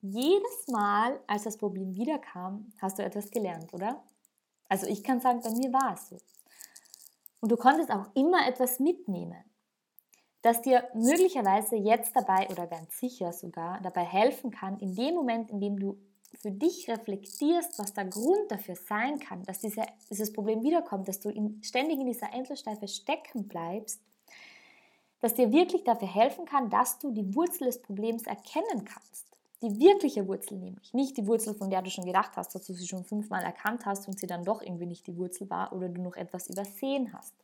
Jedes 0.00 0.68
Mal, 0.68 1.20
als 1.26 1.44
das 1.44 1.56
Problem 1.56 1.94
wiederkam, 1.94 2.72
hast 2.80 2.98
du 2.98 3.02
etwas 3.02 3.30
gelernt, 3.30 3.72
oder? 3.74 4.02
Also 4.68 4.86
ich 4.86 5.02
kann 5.02 5.20
sagen, 5.20 5.40
bei 5.42 5.50
mir 5.50 5.72
war 5.72 5.94
es 5.94 6.08
so. 6.08 6.18
Und 7.40 7.50
du 7.50 7.56
konntest 7.56 7.90
auch 7.90 8.06
immer 8.14 8.46
etwas 8.46 8.80
mitnehmen 8.80 9.44
das 10.42 10.62
dir 10.62 10.88
möglicherweise 10.94 11.76
jetzt 11.76 12.14
dabei 12.14 12.48
oder 12.48 12.66
ganz 12.66 12.98
sicher 12.98 13.32
sogar 13.32 13.80
dabei 13.80 14.04
helfen 14.04 14.50
kann, 14.50 14.78
in 14.78 14.94
dem 14.94 15.14
Moment, 15.14 15.50
in 15.50 15.60
dem 15.60 15.78
du 15.78 15.98
für 16.40 16.50
dich 16.50 16.88
reflektierst, 16.88 17.78
was 17.78 17.94
der 17.94 18.04
Grund 18.04 18.50
dafür 18.50 18.76
sein 18.76 19.18
kann, 19.18 19.42
dass 19.44 19.60
diese, 19.60 19.82
dieses 20.10 20.32
Problem 20.32 20.62
wiederkommt, 20.62 21.08
dass 21.08 21.20
du 21.20 21.30
in, 21.30 21.62
ständig 21.62 21.98
in 21.98 22.06
dieser 22.06 22.32
Endlosschleife 22.32 22.86
stecken 22.86 23.48
bleibst, 23.48 24.00
dass 25.20 25.34
dir 25.34 25.50
wirklich 25.52 25.84
dafür 25.84 26.12
helfen 26.12 26.44
kann, 26.44 26.70
dass 26.70 26.98
du 26.98 27.10
die 27.10 27.34
Wurzel 27.34 27.66
des 27.66 27.82
Problems 27.82 28.22
erkennen 28.24 28.84
kannst. 28.84 29.27
Die 29.62 29.80
wirkliche 29.80 30.26
Wurzel 30.28 30.58
nämlich, 30.58 30.94
nicht 30.94 31.16
die 31.16 31.26
Wurzel, 31.26 31.54
von 31.54 31.68
der 31.68 31.82
du 31.82 31.90
schon 31.90 32.04
gedacht 32.04 32.36
hast, 32.36 32.54
dass 32.54 32.66
du 32.66 32.74
sie 32.74 32.86
schon 32.86 33.04
fünfmal 33.04 33.42
erkannt 33.42 33.86
hast 33.86 34.06
und 34.06 34.18
sie 34.18 34.26
dann 34.26 34.44
doch 34.44 34.62
irgendwie 34.62 34.86
nicht 34.86 35.06
die 35.06 35.16
Wurzel 35.16 35.50
war 35.50 35.72
oder 35.72 35.88
du 35.88 36.00
noch 36.00 36.16
etwas 36.16 36.48
übersehen 36.48 37.12
hast 37.12 37.34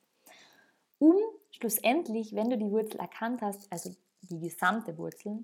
um 1.04 1.16
schlussendlich, 1.50 2.34
wenn 2.34 2.50
du 2.50 2.56
die 2.56 2.70
Wurzel 2.70 2.98
erkannt 2.98 3.42
hast, 3.42 3.70
also 3.70 3.94
die 4.22 4.40
gesamte 4.40 4.96
Wurzel, 4.96 5.42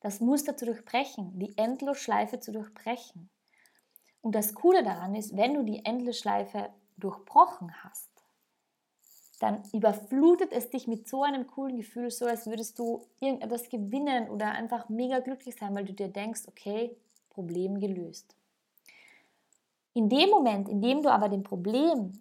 das 0.00 0.20
Muster 0.20 0.56
zu 0.56 0.66
durchbrechen, 0.66 1.38
die 1.38 1.56
Endlosschleife 1.56 2.40
zu 2.40 2.52
durchbrechen. 2.52 3.30
Und 4.22 4.34
das 4.34 4.54
Coole 4.54 4.82
daran 4.82 5.14
ist, 5.14 5.36
wenn 5.36 5.54
du 5.54 5.62
die 5.62 5.84
Endlosschleife 5.84 6.70
durchbrochen 6.96 7.72
hast, 7.84 8.09
dann 9.40 9.62
überflutet 9.72 10.52
es 10.52 10.68
dich 10.68 10.86
mit 10.86 11.08
so 11.08 11.22
einem 11.22 11.46
coolen 11.46 11.78
Gefühl, 11.78 12.10
so 12.10 12.26
als 12.26 12.46
würdest 12.46 12.78
du 12.78 13.06
irgendetwas 13.20 13.70
gewinnen 13.70 14.28
oder 14.28 14.52
einfach 14.52 14.90
mega 14.90 15.18
glücklich 15.20 15.56
sein, 15.56 15.74
weil 15.74 15.86
du 15.86 15.94
dir 15.94 16.08
denkst, 16.08 16.42
okay, 16.46 16.94
Problem 17.30 17.80
gelöst. 17.80 18.36
In 19.94 20.10
dem 20.10 20.28
Moment, 20.28 20.68
in 20.68 20.82
dem 20.82 21.02
du 21.02 21.10
aber 21.10 21.30
dem 21.30 21.42
Problem 21.42 22.12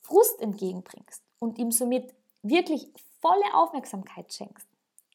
Frust 0.00 0.40
entgegenbringst 0.40 1.22
und 1.38 1.58
ihm 1.58 1.72
somit 1.72 2.14
wirklich 2.42 2.92
volle 3.20 3.54
Aufmerksamkeit 3.54 4.32
schenkst, 4.32 4.68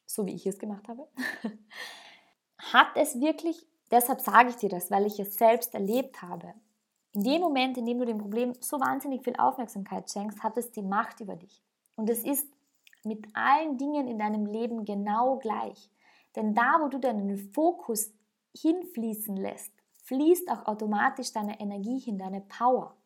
so 0.06 0.26
wie 0.26 0.34
ich 0.34 0.46
es 0.46 0.58
gemacht 0.58 0.88
habe, 0.88 1.06
hat 2.58 2.88
es 2.96 3.20
wirklich, 3.20 3.64
deshalb 3.90 4.20
sage 4.20 4.50
ich 4.50 4.56
dir 4.56 4.68
das, 4.68 4.90
weil 4.90 5.06
ich 5.06 5.20
es 5.20 5.36
selbst 5.36 5.74
erlebt 5.74 6.22
habe, 6.22 6.54
in 7.14 7.22
dem 7.22 7.40
Moment, 7.40 7.78
in 7.78 7.86
dem 7.86 7.98
du 7.98 8.04
dem 8.04 8.18
Problem 8.18 8.52
so 8.60 8.80
wahnsinnig 8.80 9.22
viel 9.22 9.36
Aufmerksamkeit 9.36 10.10
schenkst, 10.10 10.42
hat 10.42 10.56
es 10.56 10.72
die 10.72 10.82
Macht 10.82 11.20
über 11.20 11.36
dich. 11.36 11.62
Und 11.94 12.10
es 12.10 12.24
ist 12.24 12.48
mit 13.04 13.26
allen 13.34 13.78
Dingen 13.78 14.08
in 14.08 14.18
deinem 14.18 14.46
Leben 14.46 14.84
genau 14.84 15.38
gleich. 15.38 15.90
Denn 16.34 16.54
da, 16.54 16.78
wo 16.80 16.88
du 16.88 16.98
deinen 16.98 17.38
Fokus 17.52 18.12
hinfließen 18.56 19.36
lässt, 19.36 19.72
fließt 20.04 20.50
auch 20.50 20.66
automatisch 20.66 21.32
deine 21.32 21.60
Energie 21.60 21.98
hin, 21.98 22.18
deine 22.18 22.40
Power. 22.40 22.96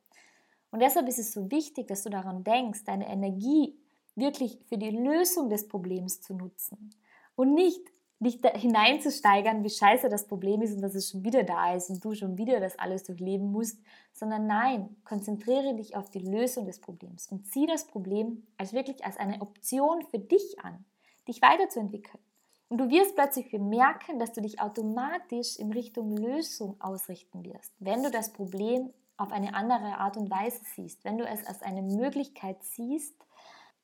Und 0.70 0.80
deshalb 0.80 1.08
ist 1.08 1.18
es 1.18 1.32
so 1.32 1.50
wichtig, 1.50 1.88
dass 1.88 2.02
du 2.02 2.10
daran 2.10 2.44
denkst, 2.44 2.84
deine 2.84 3.08
Energie 3.08 3.78
wirklich 4.14 4.58
für 4.68 4.78
die 4.78 4.90
Lösung 4.90 5.48
des 5.48 5.68
Problems 5.68 6.20
zu 6.20 6.34
nutzen 6.34 6.90
und 7.36 7.54
nicht 7.54 7.80
dich 8.20 8.40
hineinzusteigern, 8.54 9.62
wie 9.62 9.70
scheiße 9.70 10.08
das 10.08 10.26
Problem 10.26 10.60
ist 10.62 10.74
und 10.74 10.82
dass 10.82 10.94
es 10.94 11.10
schon 11.10 11.24
wieder 11.24 11.44
da 11.44 11.74
ist 11.74 11.88
und 11.88 12.04
du 12.04 12.14
schon 12.14 12.36
wieder 12.36 12.58
das 12.58 12.78
alles 12.78 13.04
durchleben 13.04 13.52
musst, 13.52 13.80
sondern 14.12 14.46
nein, 14.46 14.96
konzentriere 15.04 15.74
dich 15.76 15.94
auf 15.94 16.10
die 16.10 16.18
Lösung 16.18 16.66
des 16.66 16.80
Problems 16.80 17.28
und 17.30 17.46
sieh 17.46 17.66
das 17.66 17.86
Problem 17.86 18.46
als 18.56 18.72
wirklich 18.72 19.04
als 19.04 19.18
eine 19.18 19.40
Option 19.40 20.02
für 20.10 20.18
dich 20.18 20.58
an, 20.62 20.84
dich 21.28 21.40
weiterzuentwickeln. 21.42 22.18
Und 22.68 22.78
du 22.78 22.90
wirst 22.90 23.14
plötzlich 23.14 23.50
bemerken, 23.50 24.18
dass 24.18 24.32
du 24.32 24.42
dich 24.42 24.60
automatisch 24.60 25.56
in 25.56 25.72
Richtung 25.72 26.16
Lösung 26.16 26.76
ausrichten 26.80 27.44
wirst, 27.44 27.72
wenn 27.78 28.02
du 28.02 28.10
das 28.10 28.32
Problem 28.32 28.90
auf 29.16 29.32
eine 29.32 29.54
andere 29.54 29.98
Art 29.98 30.16
und 30.16 30.30
Weise 30.30 30.60
siehst, 30.74 31.04
wenn 31.04 31.18
du 31.18 31.24
es 31.24 31.46
als 31.46 31.62
eine 31.62 31.82
Möglichkeit 31.82 32.62
siehst, 32.62 33.14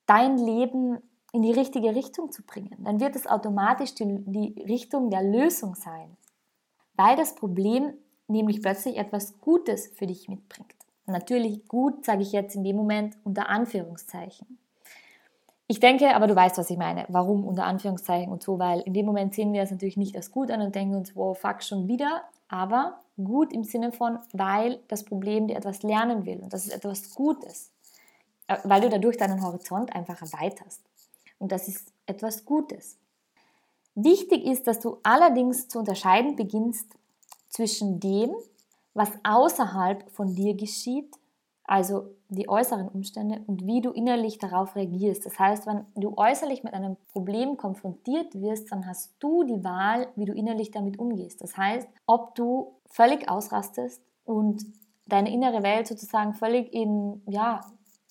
dein 0.06 0.38
Leben 0.38 0.98
in 1.34 1.42
die 1.42 1.52
richtige 1.52 1.96
Richtung 1.96 2.30
zu 2.30 2.44
bringen, 2.44 2.76
dann 2.84 3.00
wird 3.00 3.16
es 3.16 3.26
automatisch 3.26 3.94
die, 3.94 4.06
die 4.24 4.62
Richtung 4.62 5.10
der 5.10 5.22
Lösung 5.22 5.74
sein, 5.74 6.16
weil 6.94 7.16
das 7.16 7.34
Problem 7.34 7.92
nämlich 8.28 8.62
plötzlich 8.62 8.96
etwas 8.96 9.40
Gutes 9.40 9.88
für 9.88 10.06
dich 10.06 10.28
mitbringt. 10.28 10.72
Natürlich 11.06 11.66
gut, 11.66 12.04
sage 12.04 12.22
ich 12.22 12.30
jetzt 12.30 12.54
in 12.54 12.62
dem 12.62 12.76
Moment 12.76 13.18
unter 13.24 13.48
Anführungszeichen. 13.48 14.58
Ich 15.66 15.80
denke, 15.80 16.14
aber 16.14 16.28
du 16.28 16.36
weißt, 16.36 16.56
was 16.56 16.70
ich 16.70 16.78
meine. 16.78 17.04
Warum 17.08 17.44
unter 17.44 17.64
Anführungszeichen 17.64 18.30
und 18.30 18.42
so, 18.42 18.60
weil 18.60 18.80
in 18.80 18.94
dem 18.94 19.04
Moment 19.04 19.34
sehen 19.34 19.52
wir 19.52 19.62
es 19.62 19.72
natürlich 19.72 19.96
nicht 19.96 20.14
als 20.14 20.30
gut 20.30 20.52
an 20.52 20.62
und 20.62 20.74
denken 20.74 20.94
uns, 20.94 21.16
wow, 21.16 21.36
fuck, 21.36 21.64
schon 21.64 21.88
wieder. 21.88 22.22
Aber 22.48 23.00
gut 23.16 23.52
im 23.52 23.64
Sinne 23.64 23.90
von, 23.90 24.20
weil 24.32 24.78
das 24.86 25.04
Problem 25.04 25.48
dir 25.48 25.56
etwas 25.56 25.82
lernen 25.82 26.26
will 26.26 26.38
und 26.40 26.52
das 26.52 26.64
ist 26.64 26.72
etwas 26.72 27.12
Gutes. 27.14 27.72
Äh, 28.46 28.58
weil 28.62 28.82
du 28.82 28.88
dadurch 28.88 29.16
deinen 29.16 29.42
Horizont 29.42 29.94
einfach 29.94 30.20
erweiterst. 30.22 30.82
Und 31.38 31.52
das 31.52 31.68
ist 31.68 31.92
etwas 32.06 32.44
Gutes. 32.44 32.98
Wichtig 33.94 34.44
ist, 34.44 34.66
dass 34.66 34.80
du 34.80 34.98
allerdings 35.02 35.68
zu 35.68 35.78
unterscheiden 35.78 36.36
beginnst 36.36 36.88
zwischen 37.48 38.00
dem, 38.00 38.34
was 38.92 39.10
außerhalb 39.22 40.10
von 40.10 40.34
dir 40.34 40.54
geschieht, 40.54 41.14
also 41.64 42.10
die 42.28 42.48
äußeren 42.48 42.88
Umstände 42.88 43.42
und 43.46 43.66
wie 43.66 43.80
du 43.80 43.90
innerlich 43.90 44.38
darauf 44.38 44.76
reagierst. 44.76 45.24
Das 45.24 45.38
heißt, 45.38 45.66
wenn 45.66 45.86
du 45.94 46.14
äußerlich 46.16 46.62
mit 46.62 46.74
einem 46.74 46.96
Problem 47.12 47.56
konfrontiert 47.56 48.34
wirst, 48.34 48.70
dann 48.70 48.86
hast 48.86 49.14
du 49.20 49.44
die 49.44 49.64
Wahl, 49.64 50.08
wie 50.16 50.26
du 50.26 50.34
innerlich 50.34 50.70
damit 50.70 50.98
umgehst. 50.98 51.40
Das 51.40 51.56
heißt, 51.56 51.88
ob 52.06 52.34
du 52.34 52.74
völlig 52.86 53.28
ausrastest 53.28 54.02
und 54.24 54.64
deine 55.06 55.32
innere 55.32 55.62
Welt 55.62 55.86
sozusagen 55.86 56.34
völlig 56.34 56.72
in, 56.72 57.22
ja, 57.26 57.60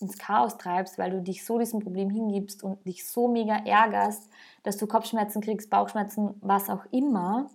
ins 0.04 0.18
Chaos 0.18 0.58
treibst, 0.58 0.98
weil 0.98 1.12
du 1.12 1.22
dich 1.22 1.44
so 1.44 1.58
diesem 1.58 1.80
Problem 1.80 2.10
hingibst 2.10 2.64
und 2.64 2.86
dich 2.86 3.10
so 3.10 3.28
mega 3.28 3.56
ärgerst, 3.56 4.30
dass 4.62 4.78
du 4.78 4.86
Kopfschmerzen 4.86 5.42
kriegst, 5.42 5.70
Bauchschmerzen, 5.70 6.36
was 6.42 6.70
auch 6.70 6.86
immer. 6.92 7.50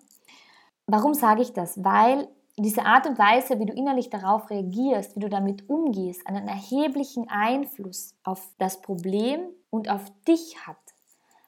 Warum 0.87 1.15
sage 1.15 1.43
ich 1.43 1.53
das? 1.53 1.85
Weil 1.85 2.29
diese 2.57 2.85
Art 2.85 3.07
und 3.07 3.19
Weise, 3.19 3.61
wie 3.61 3.67
du 3.67 3.73
innerlich 3.73 4.11
darauf 4.11 4.51
reagierst, 4.51 5.15
wie 5.15 5.21
du 5.21 5.29
damit 5.29 5.69
umgehst, 5.69 6.27
einen 6.27 6.49
erheblichen 6.49 7.29
Einfluss 7.29 8.15
auf 8.25 8.49
das 8.59 8.83
Problem 8.83 9.41
und 9.71 9.89
auf 9.89 10.11
dich 10.27 10.67
hat. 10.67 10.77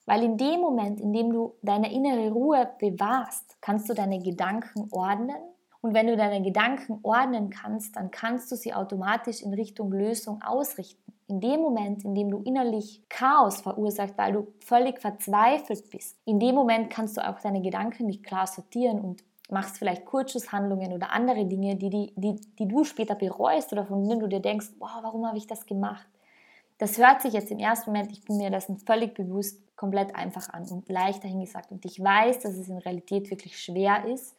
Weil 0.06 0.22
in 0.22 0.36
dem 0.36 0.60
Moment, 0.60 1.00
in 1.00 1.12
dem 1.12 1.32
du 1.32 1.54
deine 1.62 1.92
innere 1.92 2.30
Ruhe 2.30 2.70
bewahrst, 2.78 3.56
kannst 3.60 3.88
du 3.88 3.94
deine 3.94 4.20
Gedanken 4.20 4.88
ordnen 4.92 5.40
und 5.82 5.94
wenn 5.94 6.06
du 6.06 6.16
deine 6.16 6.42
Gedanken 6.42 6.98
ordnen 7.02 7.48
kannst, 7.50 7.96
dann 7.96 8.10
kannst 8.10 8.52
du 8.52 8.56
sie 8.56 8.74
automatisch 8.74 9.42
in 9.42 9.54
Richtung 9.54 9.92
Lösung 9.92 10.42
ausrichten. 10.42 11.12
In 11.26 11.40
dem 11.40 11.60
Moment, 11.60 12.04
in 12.04 12.14
dem 12.14 12.30
du 12.30 12.42
innerlich 12.42 13.02
Chaos 13.08 13.62
verursachst, 13.62 14.18
weil 14.18 14.32
du 14.32 14.48
völlig 14.64 15.00
verzweifelt 15.00 15.88
bist, 15.90 16.18
in 16.24 16.38
dem 16.38 16.54
Moment 16.54 16.90
kannst 16.90 17.16
du 17.16 17.26
auch 17.26 17.38
deine 17.40 17.62
Gedanken 17.62 18.06
nicht 18.06 18.24
klar 18.24 18.46
sortieren 18.46 19.00
und 19.00 19.22
machst 19.48 19.78
vielleicht 19.78 20.04
Kurzschusshandlungen 20.04 20.92
oder 20.92 21.12
andere 21.12 21.46
Dinge, 21.46 21.76
die, 21.76 21.90
die, 21.90 22.12
die, 22.16 22.40
die 22.58 22.68
du 22.68 22.84
später 22.84 23.14
bereust 23.14 23.72
oder 23.72 23.84
von 23.84 24.06
denen 24.06 24.20
du 24.20 24.28
dir 24.28 24.40
denkst, 24.40 24.68
wow, 24.78 24.98
warum 25.02 25.26
habe 25.26 25.38
ich 25.38 25.46
das 25.46 25.66
gemacht? 25.66 26.06
Das 26.78 26.98
hört 26.98 27.22
sich 27.22 27.32
jetzt 27.34 27.50
im 27.50 27.58
ersten 27.58 27.90
Moment, 27.90 28.12
ich 28.12 28.24
bin 28.24 28.36
mir 28.36 28.50
dessen 28.50 28.78
völlig 28.78 29.14
bewusst, 29.14 29.60
komplett 29.76 30.14
einfach 30.14 30.48
an 30.50 30.66
und 30.70 30.88
leicht 30.88 31.24
dahingesagt. 31.24 31.70
Und 31.72 31.84
ich 31.84 32.02
weiß, 32.02 32.40
dass 32.40 32.54
es 32.54 32.68
in 32.68 32.78
Realität 32.78 33.30
wirklich 33.30 33.58
schwer 33.58 34.04
ist, 34.06 34.36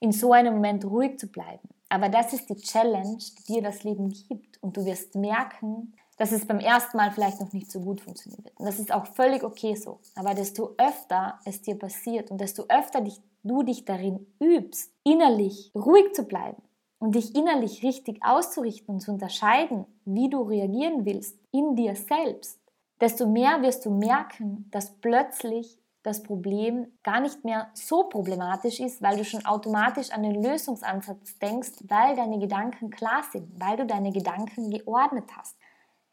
in 0.00 0.12
so 0.12 0.32
einem 0.32 0.54
Moment 0.54 0.84
ruhig 0.84 1.18
zu 1.18 1.26
bleiben. 1.26 1.68
Aber 1.88 2.08
das 2.08 2.32
ist 2.32 2.48
die 2.48 2.56
Challenge, 2.56 3.18
die 3.18 3.54
dir 3.54 3.62
das 3.62 3.82
Leben 3.82 4.10
gibt. 4.10 4.62
Und 4.62 4.76
du 4.76 4.84
wirst 4.84 5.14
merken, 5.14 5.94
dass 6.18 6.32
es 6.32 6.46
beim 6.46 6.58
ersten 6.58 6.96
Mal 6.96 7.12
vielleicht 7.12 7.40
noch 7.40 7.52
nicht 7.52 7.70
so 7.70 7.80
gut 7.80 8.00
funktionieren 8.00 8.44
wird. 8.44 8.58
Und 8.58 8.66
das 8.66 8.78
ist 8.78 8.92
auch 8.92 9.06
völlig 9.06 9.44
okay 9.44 9.74
so. 9.74 10.00
Aber 10.16 10.34
desto 10.34 10.74
öfter 10.76 11.38
es 11.44 11.62
dir 11.62 11.78
passiert 11.78 12.30
und 12.30 12.40
desto 12.40 12.64
öfter 12.68 13.00
dich, 13.00 13.20
du 13.44 13.62
dich 13.62 13.84
darin 13.84 14.26
übst, 14.40 14.92
innerlich 15.04 15.70
ruhig 15.74 16.12
zu 16.12 16.24
bleiben 16.24 16.60
und 16.98 17.14
dich 17.14 17.34
innerlich 17.36 17.82
richtig 17.82 18.22
auszurichten 18.22 18.94
und 18.94 19.00
zu 19.00 19.12
unterscheiden, 19.12 19.86
wie 20.04 20.28
du 20.28 20.42
reagieren 20.42 21.06
willst 21.06 21.38
in 21.52 21.76
dir 21.76 21.94
selbst, 21.94 22.60
desto 23.00 23.26
mehr 23.26 23.62
wirst 23.62 23.86
du 23.86 23.90
merken, 23.90 24.68
dass 24.72 24.96
plötzlich 25.00 25.78
das 26.08 26.22
Problem 26.22 26.86
gar 27.02 27.20
nicht 27.20 27.44
mehr 27.44 27.70
so 27.74 28.04
problematisch 28.04 28.80
ist, 28.80 29.02
weil 29.02 29.16
du 29.16 29.24
schon 29.24 29.44
automatisch 29.46 30.10
an 30.10 30.22
den 30.22 30.42
Lösungsansatz 30.42 31.38
denkst, 31.38 31.72
weil 31.88 32.16
deine 32.16 32.38
Gedanken 32.38 32.90
klar 32.90 33.22
sind, 33.30 33.48
weil 33.60 33.76
du 33.76 33.86
deine 33.86 34.12
Gedanken 34.12 34.70
geordnet 34.70 35.24
hast. 35.36 35.56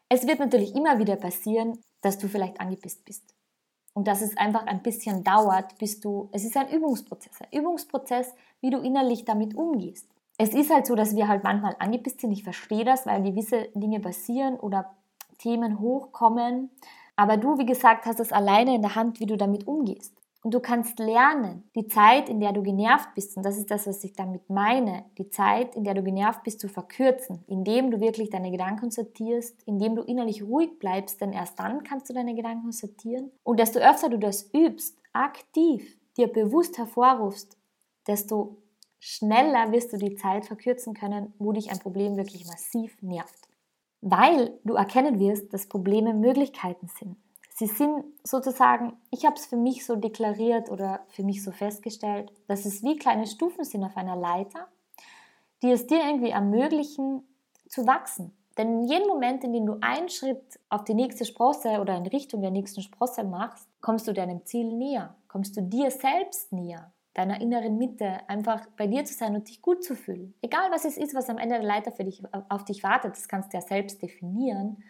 Es 0.08 0.26
wird 0.26 0.38
natürlich 0.38 0.74
immer 0.74 0.98
wieder 0.98 1.16
passieren, 1.16 1.78
dass 2.00 2.18
du 2.18 2.28
vielleicht 2.28 2.60
angepisst 2.60 3.04
bist. 3.04 3.34
Und 3.94 4.06
dass 4.06 4.20
es 4.20 4.36
einfach 4.36 4.66
ein 4.66 4.82
bisschen 4.82 5.24
dauert, 5.24 5.78
bis 5.78 6.00
du, 6.00 6.28
es 6.32 6.44
ist 6.44 6.56
ein 6.56 6.68
Übungsprozess, 6.68 7.40
ein 7.40 7.58
Übungsprozess, 7.58 8.34
wie 8.60 8.70
du 8.70 8.78
innerlich 8.78 9.24
damit 9.24 9.54
umgehst. 9.54 10.06
Es 10.38 10.52
ist 10.52 10.70
halt 10.70 10.86
so, 10.86 10.94
dass 10.94 11.16
wir 11.16 11.28
halt 11.28 11.42
manchmal 11.44 11.76
angepisst 11.78 12.20
sind. 12.20 12.32
Ich 12.32 12.44
verstehe 12.44 12.84
das, 12.84 13.06
weil 13.06 13.22
gewisse 13.22 13.68
Dinge 13.74 14.00
passieren 14.00 14.56
oder 14.56 14.94
Themen 15.38 15.80
hochkommen 15.80 16.70
aber 17.16 17.38
du, 17.38 17.58
wie 17.58 17.66
gesagt, 17.66 18.04
hast 18.04 18.20
es 18.20 18.32
alleine 18.32 18.74
in 18.74 18.82
der 18.82 18.94
Hand, 18.94 19.20
wie 19.20 19.26
du 19.26 19.36
damit 19.36 19.66
umgehst. 19.66 20.14
Und 20.42 20.54
du 20.54 20.60
kannst 20.60 21.00
lernen, 21.00 21.68
die 21.74 21.88
Zeit, 21.88 22.28
in 22.28 22.38
der 22.38 22.52
du 22.52 22.62
genervt 22.62 23.08
bist, 23.16 23.36
und 23.36 23.44
das 23.44 23.58
ist 23.58 23.68
das, 23.68 23.88
was 23.88 24.04
ich 24.04 24.12
damit 24.12 24.48
meine, 24.48 25.04
die 25.18 25.28
Zeit, 25.28 25.74
in 25.74 25.82
der 25.82 25.94
du 25.94 26.04
genervt 26.04 26.44
bist, 26.44 26.60
zu 26.60 26.68
verkürzen, 26.68 27.42
indem 27.48 27.90
du 27.90 27.98
wirklich 27.98 28.30
deine 28.30 28.52
Gedanken 28.52 28.92
sortierst, 28.92 29.60
indem 29.64 29.96
du 29.96 30.02
innerlich 30.02 30.44
ruhig 30.44 30.78
bleibst, 30.78 31.20
denn 31.20 31.32
erst 31.32 31.58
dann 31.58 31.82
kannst 31.82 32.08
du 32.08 32.14
deine 32.14 32.36
Gedanken 32.36 32.70
sortieren. 32.70 33.32
Und 33.42 33.58
desto 33.58 33.80
öfter 33.80 34.08
du 34.08 34.18
das 34.18 34.48
übst, 34.54 34.96
aktiv, 35.12 35.98
dir 36.16 36.28
bewusst 36.28 36.78
hervorrufst, 36.78 37.58
desto 38.06 38.58
schneller 39.00 39.72
wirst 39.72 39.92
du 39.92 39.96
die 39.96 40.14
Zeit 40.14 40.44
verkürzen 40.44 40.94
können, 40.94 41.34
wo 41.40 41.50
dich 41.50 41.72
ein 41.72 41.80
Problem 41.80 42.16
wirklich 42.16 42.46
massiv 42.46 42.96
nervt 43.02 43.45
weil 44.00 44.58
du 44.64 44.74
erkennen 44.74 45.18
wirst, 45.18 45.52
dass 45.52 45.68
Probleme 45.68 46.14
Möglichkeiten 46.14 46.88
sind. 46.88 47.16
Sie 47.54 47.66
sind 47.66 48.04
sozusagen, 48.22 48.98
ich 49.10 49.24
habe 49.24 49.36
es 49.36 49.46
für 49.46 49.56
mich 49.56 49.86
so 49.86 49.96
deklariert 49.96 50.70
oder 50.70 51.00
für 51.08 51.24
mich 51.24 51.42
so 51.42 51.52
festgestellt, 51.52 52.30
dass 52.48 52.66
es 52.66 52.82
wie 52.82 52.96
kleine 52.96 53.26
Stufen 53.26 53.64
sind 53.64 53.82
auf 53.82 53.96
einer 53.96 54.16
Leiter, 54.16 54.68
die 55.62 55.70
es 55.70 55.86
dir 55.86 56.04
irgendwie 56.04 56.30
ermöglichen 56.30 57.26
zu 57.68 57.86
wachsen. 57.86 58.36
Denn 58.58 58.80
in 58.80 58.84
jedem 58.84 59.08
Moment, 59.08 59.42
in 59.42 59.52
dem 59.52 59.66
du 59.66 59.78
einen 59.80 60.08
Schritt 60.08 60.58
auf 60.68 60.84
die 60.84 60.94
nächste 60.94 61.24
Sprosse 61.24 61.80
oder 61.80 61.96
in 61.96 62.06
Richtung 62.06 62.42
der 62.42 62.50
nächsten 62.50 62.82
Sprosse 62.82 63.24
machst, 63.24 63.68
kommst 63.80 64.06
du 64.06 64.12
deinem 64.12 64.44
Ziel 64.44 64.72
näher, 64.72 65.16
kommst 65.28 65.56
du 65.56 65.62
dir 65.62 65.90
selbst 65.90 66.52
näher, 66.52 66.92
deiner 67.16 67.40
inneren 67.40 67.78
Mitte, 67.78 68.28
einfach 68.28 68.66
bei 68.76 68.86
dir 68.86 69.04
zu 69.06 69.14
sein 69.14 69.34
und 69.34 69.48
dich 69.48 69.62
gut 69.62 69.82
zu 69.82 69.96
fühlen. 69.96 70.34
Egal 70.42 70.70
was 70.70 70.84
es 70.84 70.98
ist, 70.98 71.14
was 71.14 71.30
am 71.30 71.38
Ende 71.38 71.56
der 71.56 71.64
Leiter 71.64 71.90
für 71.90 72.04
dich 72.04 72.22
auf 72.50 72.64
dich 72.64 72.82
wartet, 72.82 73.12
das 73.12 73.26
kannst 73.26 73.52
du 73.52 73.56
ja 73.56 73.62
selbst 73.62 74.02
definieren. 74.02 74.84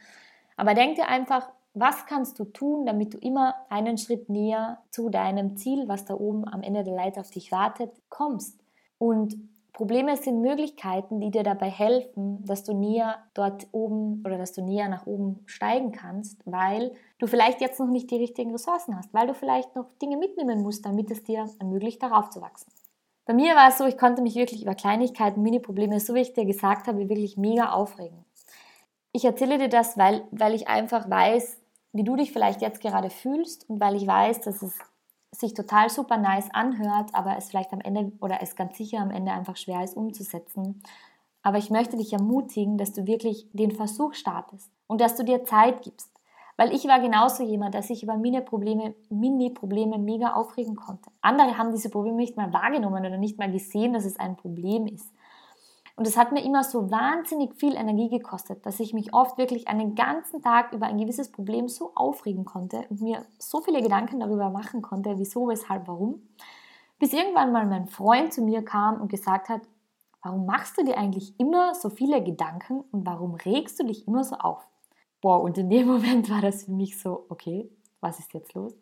Aber 0.56 0.74
denk 0.74 0.96
dir 0.96 1.06
einfach, 1.06 1.52
was 1.74 2.06
kannst 2.06 2.38
du 2.40 2.44
tun, 2.44 2.84
damit 2.84 3.14
du 3.14 3.18
immer 3.18 3.54
einen 3.68 3.96
Schritt 3.96 4.28
näher 4.28 4.82
zu 4.90 5.08
deinem 5.08 5.56
Ziel, 5.56 5.86
was 5.86 6.04
da 6.04 6.14
oben 6.14 6.48
am 6.48 6.62
Ende 6.62 6.82
der 6.82 6.94
Leiter 6.94 7.20
auf 7.20 7.30
dich 7.30 7.52
wartet, 7.52 7.92
kommst. 8.08 8.58
Und 8.98 9.36
Probleme 9.76 10.16
sind 10.16 10.40
Möglichkeiten, 10.40 11.20
die 11.20 11.30
dir 11.30 11.42
dabei 11.42 11.68
helfen, 11.68 12.42
dass 12.46 12.64
du 12.64 12.72
näher 12.72 13.18
dort 13.34 13.66
oben 13.72 14.22
oder 14.24 14.38
dass 14.38 14.54
du 14.54 14.62
näher 14.62 14.88
nach 14.88 15.06
oben 15.06 15.42
steigen 15.44 15.92
kannst, 15.92 16.40
weil 16.46 16.94
du 17.18 17.26
vielleicht 17.26 17.60
jetzt 17.60 17.78
noch 17.78 17.88
nicht 17.88 18.10
die 18.10 18.16
richtigen 18.16 18.52
Ressourcen 18.52 18.96
hast, 18.96 19.12
weil 19.12 19.26
du 19.26 19.34
vielleicht 19.34 19.76
noch 19.76 19.84
Dinge 20.00 20.16
mitnehmen 20.16 20.62
musst, 20.62 20.86
damit 20.86 21.10
es 21.10 21.24
dir 21.24 21.44
ermöglicht, 21.58 22.02
darauf 22.02 22.30
zu 22.30 22.40
wachsen. 22.40 22.72
Bei 23.26 23.34
mir 23.34 23.54
war 23.54 23.68
es 23.68 23.76
so, 23.76 23.84
ich 23.84 23.98
konnte 23.98 24.22
mich 24.22 24.34
wirklich 24.34 24.62
über 24.62 24.74
Kleinigkeiten, 24.74 25.42
Mini-Probleme, 25.42 26.00
so 26.00 26.14
wie 26.14 26.20
ich 26.20 26.32
dir 26.32 26.46
gesagt 26.46 26.86
habe, 26.86 27.10
wirklich 27.10 27.36
mega 27.36 27.72
aufregen. 27.72 28.24
Ich 29.12 29.26
erzähle 29.26 29.58
dir 29.58 29.68
das, 29.68 29.98
weil, 29.98 30.22
weil 30.30 30.54
ich 30.54 30.68
einfach 30.68 31.10
weiß, 31.10 31.60
wie 31.92 32.04
du 32.04 32.16
dich 32.16 32.32
vielleicht 32.32 32.62
jetzt 32.62 32.80
gerade 32.80 33.10
fühlst 33.10 33.68
und 33.68 33.78
weil 33.78 33.96
ich 33.96 34.06
weiß, 34.06 34.40
dass 34.40 34.62
es 34.62 34.78
sich 35.32 35.54
total 35.54 35.88
super 35.90 36.16
nice 36.16 36.48
anhört, 36.52 37.14
aber 37.14 37.36
es 37.36 37.48
vielleicht 37.48 37.72
am 37.72 37.80
Ende 37.80 38.12
oder 38.20 38.42
es 38.42 38.56
ganz 38.56 38.76
sicher 38.76 38.98
am 39.00 39.10
Ende 39.10 39.32
einfach 39.32 39.56
schwer 39.56 39.84
ist 39.84 39.96
umzusetzen. 39.96 40.82
Aber 41.42 41.58
ich 41.58 41.70
möchte 41.70 41.96
dich 41.96 42.12
ermutigen, 42.12 42.78
dass 42.78 42.92
du 42.92 43.06
wirklich 43.06 43.48
den 43.52 43.70
Versuch 43.70 44.14
startest 44.14 44.70
und 44.86 45.00
dass 45.00 45.16
du 45.16 45.24
dir 45.24 45.44
Zeit 45.44 45.82
gibst. 45.82 46.10
Weil 46.56 46.74
ich 46.74 46.86
war 46.86 47.00
genauso 47.00 47.42
jemand, 47.42 47.74
dass 47.74 47.90
ich 47.90 48.02
über 48.02 48.16
Mini-Probleme 48.16 48.94
Mini 49.10 49.48
-Probleme 49.48 49.98
mega 49.98 50.32
aufregen 50.32 50.74
konnte. 50.74 51.10
Andere 51.20 51.58
haben 51.58 51.70
diese 51.70 51.90
Probleme 51.90 52.16
nicht 52.16 52.36
mal 52.36 52.52
wahrgenommen 52.52 53.04
oder 53.04 53.18
nicht 53.18 53.38
mal 53.38 53.52
gesehen, 53.52 53.92
dass 53.92 54.06
es 54.06 54.18
ein 54.18 54.36
Problem 54.36 54.86
ist. 54.86 55.12
Und 55.96 56.06
es 56.06 56.18
hat 56.18 56.30
mir 56.30 56.44
immer 56.44 56.62
so 56.62 56.90
wahnsinnig 56.90 57.54
viel 57.54 57.74
Energie 57.74 58.10
gekostet, 58.10 58.66
dass 58.66 58.80
ich 58.80 58.92
mich 58.92 59.14
oft 59.14 59.38
wirklich 59.38 59.66
einen 59.66 59.94
ganzen 59.94 60.42
Tag 60.42 60.74
über 60.74 60.86
ein 60.86 60.98
gewisses 60.98 61.32
Problem 61.32 61.68
so 61.68 61.92
aufregen 61.94 62.44
konnte 62.44 62.84
und 62.90 63.00
mir 63.00 63.24
so 63.38 63.62
viele 63.62 63.80
Gedanken 63.80 64.20
darüber 64.20 64.50
machen 64.50 64.82
konnte, 64.82 65.18
wieso, 65.18 65.48
weshalb, 65.48 65.88
warum. 65.88 66.20
Bis 66.98 67.14
irgendwann 67.14 67.50
mal 67.50 67.66
mein 67.66 67.88
Freund 67.88 68.32
zu 68.32 68.42
mir 68.42 68.62
kam 68.62 69.00
und 69.00 69.08
gesagt 69.08 69.48
hat, 69.48 69.62
warum 70.22 70.44
machst 70.44 70.76
du 70.76 70.84
dir 70.84 70.98
eigentlich 70.98 71.38
immer 71.40 71.74
so 71.74 71.88
viele 71.88 72.22
Gedanken 72.22 72.84
und 72.92 73.06
warum 73.06 73.34
regst 73.34 73.80
du 73.80 73.84
dich 73.84 74.06
immer 74.06 74.22
so 74.22 74.36
auf? 74.36 74.68
Boah, 75.22 75.40
und 75.40 75.56
in 75.56 75.70
dem 75.70 75.86
Moment 75.86 76.28
war 76.28 76.42
das 76.42 76.64
für 76.64 76.72
mich 76.72 77.00
so, 77.00 77.24
okay, 77.30 77.70
was 78.00 78.18
ist 78.18 78.34
jetzt 78.34 78.52
los? 78.52 78.74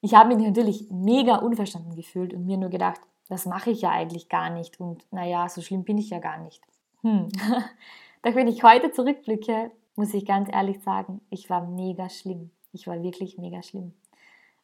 Ich 0.00 0.14
habe 0.14 0.34
mich 0.34 0.46
natürlich 0.46 0.90
mega 0.90 1.36
unverstanden 1.36 1.94
gefühlt 1.96 2.32
und 2.32 2.46
mir 2.46 2.56
nur 2.56 2.70
gedacht, 2.70 3.00
das 3.28 3.46
mache 3.46 3.70
ich 3.70 3.82
ja 3.82 3.90
eigentlich 3.90 4.28
gar 4.28 4.50
nicht 4.50 4.80
und 4.80 5.06
naja, 5.12 5.48
so 5.48 5.60
schlimm 5.60 5.84
bin 5.84 5.98
ich 5.98 6.10
ja 6.10 6.18
gar 6.18 6.38
nicht. 6.38 6.62
Hm. 7.02 7.28
Doch 8.22 8.34
wenn 8.34 8.48
ich 8.48 8.62
heute 8.62 8.90
zurückblicke, 8.90 9.70
muss 9.96 10.14
ich 10.14 10.26
ganz 10.26 10.48
ehrlich 10.52 10.82
sagen, 10.82 11.20
ich 11.30 11.50
war 11.50 11.66
mega 11.66 12.08
schlimm. 12.08 12.50
Ich 12.72 12.86
war 12.86 13.02
wirklich 13.02 13.38
mega 13.38 13.62
schlimm. 13.62 13.94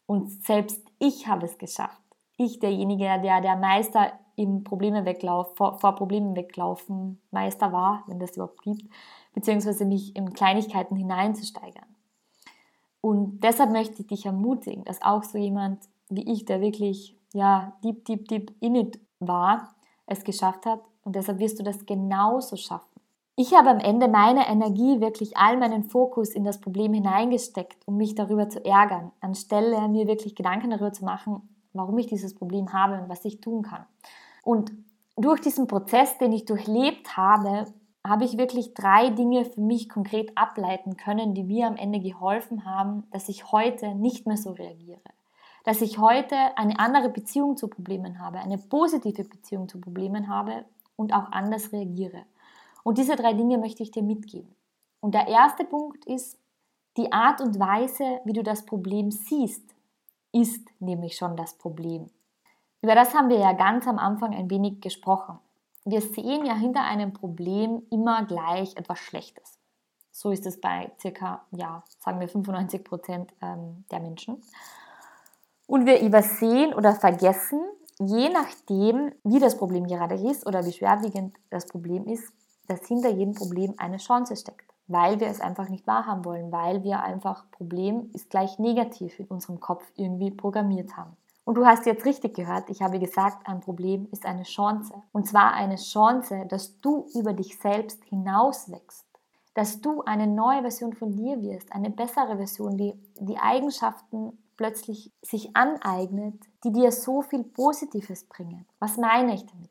Und 0.07 0.31
selbst 0.31 0.83
ich 0.99 1.27
habe 1.27 1.47
es 1.47 1.59
geschafft. 1.59 2.01
Ich, 2.37 2.59
derjenige, 2.59 3.05
der 3.05 3.41
der 3.41 3.57
Meister 3.57 4.13
im 4.37 4.65
Probleme 4.65 5.05
weglauf, 5.05 5.57
vor, 5.57 5.79
vor 5.79 5.95
Problemen 5.95 6.35
weglaufen 6.37 7.21
Meister 7.31 7.73
war, 7.73 8.03
wenn 8.07 8.19
das 8.19 8.37
überhaupt 8.37 8.63
gibt, 8.63 8.83
beziehungsweise 9.33 9.85
mich 9.85 10.17
in 10.17 10.33
Kleinigkeiten 10.33 10.97
hineinzusteigern. 10.97 11.87
Und 13.01 13.41
deshalb 13.41 13.71
möchte 13.71 14.01
ich 14.01 14.09
dich 14.09 14.27
ermutigen, 14.27 14.85
dass 14.85 15.03
auch 15.03 15.23
so 15.23 15.39
jemand 15.39 15.81
wie 16.09 16.33
ich, 16.33 16.45
der 16.45 16.61
wirklich 16.61 17.17
ja, 17.35 17.73
deep, 17.83 18.05
deep, 18.07 18.29
deep 18.29 18.55
in 18.61 18.77
it 18.77 18.99
war, 19.19 19.75
es 20.07 20.25
geschafft 20.25 20.65
hat. 20.65 20.81
Und 21.05 21.17
deshalb 21.17 21.39
wirst 21.39 21.59
du 21.59 21.63
das 21.63 21.85
genauso 21.85 22.57
schaffen. 22.57 22.89
Ich 23.37 23.53
habe 23.53 23.69
am 23.69 23.81
Ende 23.81 24.07
meine 24.07 24.49
Energie, 24.49 25.01
wirklich 25.01 25.37
all 25.37 25.57
meinen 25.57 25.83
Fokus 25.83 26.31
in 26.31 26.45
das 26.45 26.61
Problem 26.61 26.95
hineingesteckt, 26.95 27.87
um 27.87 27.97
mich 27.97 28.15
darüber 28.15 28.49
zu 28.49 28.65
ärgern, 28.65 29.11
anstelle 29.21 29.89
mir 29.89 30.07
wirklich 30.07 30.37
Gedanken 30.37 30.71
darüber 30.71 30.93
zu 30.93 31.05
machen, 31.05 31.49
warum 31.73 31.99
ich 31.99 32.07
dieses 32.07 32.35
Problem 32.35 32.73
habe 32.73 33.03
und 33.03 33.09
was 33.09 33.25
ich 33.25 33.41
tun 33.41 33.63
kann. 33.63 33.85
Und 34.45 34.73
durch 35.17 35.41
diesen 35.41 35.67
Prozess, 35.67 36.17
den 36.19 36.33
ich 36.33 36.45
durchlebt 36.45 37.17
habe, 37.17 37.67
habe 38.07 38.25
ich 38.25 38.39
wirklich 38.39 38.75
drei 38.75 39.11
Dinge 39.11 39.45
für 39.45 39.61
mich 39.61 39.89
konkret 39.89 40.31
ableiten 40.37 40.97
können, 40.97 41.35
die 41.35 41.43
mir 41.43 41.67
am 41.67 41.77
Ende 41.77 41.99
geholfen 41.99 42.65
haben, 42.65 43.05
dass 43.11 43.29
ich 43.29 43.51
heute 43.51 43.97
nicht 43.97 44.27
mehr 44.27 44.37
so 44.37 44.53
reagiere 44.53 45.01
dass 45.65 45.81
ich 45.81 45.99
heute 45.99 46.37
eine 46.57 46.79
andere 46.79 47.09
Beziehung 47.09 47.57
zu 47.57 47.69
Problemen 47.69 48.21
habe, 48.21 48.39
eine 48.39 48.59
positive 48.59 49.25
Beziehung 49.25 49.69
zu 49.69 49.81
Problemen 49.81 50.29
habe 50.29 50.65
und 50.97 51.13
auch 51.13 51.33
anders 51.33 51.73
reagiere. 51.73 52.23
Und 52.85 52.99
diese 52.99 53.17
drei 53.17 53.33
Dinge 53.33 53.59
möchte 53.59 53.83
ich 53.83 53.91
dir 53.91 54.03
mitgeben. 54.03 54.55
Und 55.01 55.15
der 55.15 55.27
erste 55.27 55.65
Punkt 55.65 56.05
ist, 56.05 56.39
die 56.97 57.13
Art 57.13 57.41
und 57.41 57.59
Weise, 57.59 58.21
wie 58.25 58.33
du 58.33 58.43
das 58.43 58.65
Problem 58.65 59.11
siehst, 59.11 59.75
ist 60.33 60.69
nämlich 60.81 61.17
schon 61.17 61.37
das 61.37 61.55
Problem. 61.55 62.09
Über 62.83 62.95
das 62.95 63.15
haben 63.15 63.31
wir 63.31 63.39
ja 63.39 63.55
ganz 63.55 63.89
am 63.89 63.99
Anfang 63.99 64.35
ein 64.35 64.51
wenig 64.51 64.81
gesprochen. 64.81 65.39
Wir 65.85 66.01
sehen 66.01 66.45
ja 66.45 66.55
hinter 66.55 66.85
einem 66.85 67.13
Problem 67.13 67.83
immer 67.91 68.25
gleich 68.25 68.77
etwas 68.77 68.99
Schlechtes. 68.99 69.59
So 70.11 70.31
ist 70.31 70.47
es 70.47 70.61
bei 70.61 70.93
circa, 71.01 71.45
ja, 71.51 71.83
sagen 71.99 72.21
wir 72.21 72.29
95 72.29 72.85
Prozent 72.85 73.33
ähm, 73.43 73.85
der 73.91 74.01
Menschen. 74.01 74.43
Und 75.67 75.87
wir 75.87 76.01
übersehen 76.01 76.75
oder 76.75 76.95
vergessen, 76.95 77.61
je 77.99 78.29
nachdem, 78.29 79.13
wie 79.23 79.39
das 79.39 79.57
Problem 79.57 79.87
gerade 79.87 80.17
ist 80.17 80.47
oder 80.47 80.65
wie 80.65 80.73
schwerwiegend 80.73 81.35
das 81.51 81.67
Problem 81.67 82.07
ist, 82.07 82.33
dass 82.69 82.87
hinter 82.87 83.11
jedem 83.11 83.35
Problem 83.35 83.75
eine 83.77 83.99
Chance 83.99 84.37
steckt, 84.37 84.71
weil 84.87 85.21
wir 85.21 85.29
es 85.29 85.41
einfach 85.41 85.69
nicht 85.69 85.87
wahrhaben 85.87 86.25
wollen, 86.25 86.53
weil 86.53 86.83
wir 86.83 87.03
einfach 87.03 87.51
Problem 87.51 88.11
ist 88.13 88.31
gleich 88.31 88.59
negativ 88.59 89.19
in 89.19 89.27
unserem 89.27 89.61
Kopf 89.61 89.85
irgendwie 89.97 90.31
programmiert 90.31 90.97
haben. 90.97 91.17
Und 91.45 91.57
du 91.57 91.67
hast 91.67 91.85
jetzt 91.85 92.07
richtig 92.07 92.35
gehört, 92.35 92.71
ich 92.71 92.81
habe 92.81 92.99
gesagt, 92.99 93.47
ein 93.47 93.61
Problem 93.61 94.09
ist 94.13 94.25
eine 94.25 94.45
Chance. 94.45 94.95
Und 95.13 95.29
zwar 95.29 95.53
eine 95.53 95.77
Chance, 95.77 96.47
dass 96.49 96.81
du 96.81 97.07
über 97.15 97.35
dich 97.35 97.59
selbst 97.59 98.03
hinauswächst. 98.05 99.05
Dass 99.53 99.81
du 99.81 100.03
eine 100.03 100.27
neue 100.27 100.63
Version 100.63 100.95
von 100.95 101.15
dir 101.15 101.41
wirst, 101.43 101.71
eine 101.73 101.91
bessere 101.91 102.39
Version, 102.39 102.77
die 102.79 102.95
die 103.21 103.37
Eigenschaften 103.37 104.39
plötzlich 104.57 105.13
sich 105.23 105.57
aneignet, 105.57 106.43
die 106.65 106.73
dir 106.73 106.93
so 106.93 107.23
viel 107.23 107.45
Positives 107.45 108.25
bringen. 108.25 108.67
Was 108.79 108.97
meine 108.97 109.35
ich 109.35 109.47
damit? 109.47 109.71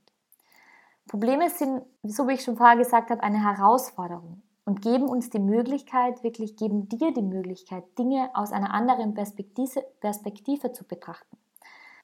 Probleme 1.08 1.50
sind, 1.50 1.84
so 2.04 2.28
wie 2.28 2.34
ich 2.34 2.44
schon 2.44 2.58
vorher 2.58 2.78
gesagt 2.78 3.10
habe, 3.10 3.24
eine 3.24 3.44
Herausforderung 3.44 4.42
und 4.66 4.82
geben 4.82 5.08
uns 5.10 5.30
die 5.30 5.40
Möglichkeit, 5.40 6.24
wirklich 6.24 6.56
geben 6.56 6.88
dir 6.88 7.14
die 7.14 7.22
Möglichkeit, 7.22 7.84
Dinge 7.98 8.30
aus 8.34 8.52
einer 8.52 8.74
anderen 8.74 9.14
Perspektive, 9.14 9.86
Perspektive 10.00 10.72
zu 10.72 10.86
betrachten. 10.86 11.38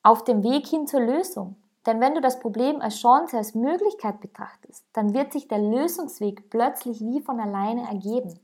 Auf 0.04 0.24
dem 0.24 0.44
Weg 0.44 0.68
hin 0.68 0.88
zur 0.88 1.02
Lösung. 1.02 1.56
Denn 1.86 2.02
wenn 2.02 2.14
du 2.14 2.22
das 2.22 2.40
Problem 2.40 2.82
als 2.82 3.00
Chance, 3.00 3.38
als 3.38 3.56
Möglichkeit 3.56 4.20
betrachtest, 4.20 4.86
dann 4.94 5.14
wird 5.14 5.32
sich 5.32 5.48
der 5.48 5.60
Lösungsweg 5.60 6.50
plötzlich 6.50 7.00
wie 7.00 7.22
von 7.22 7.40
alleine 7.40 7.88
ergeben. 7.88 8.40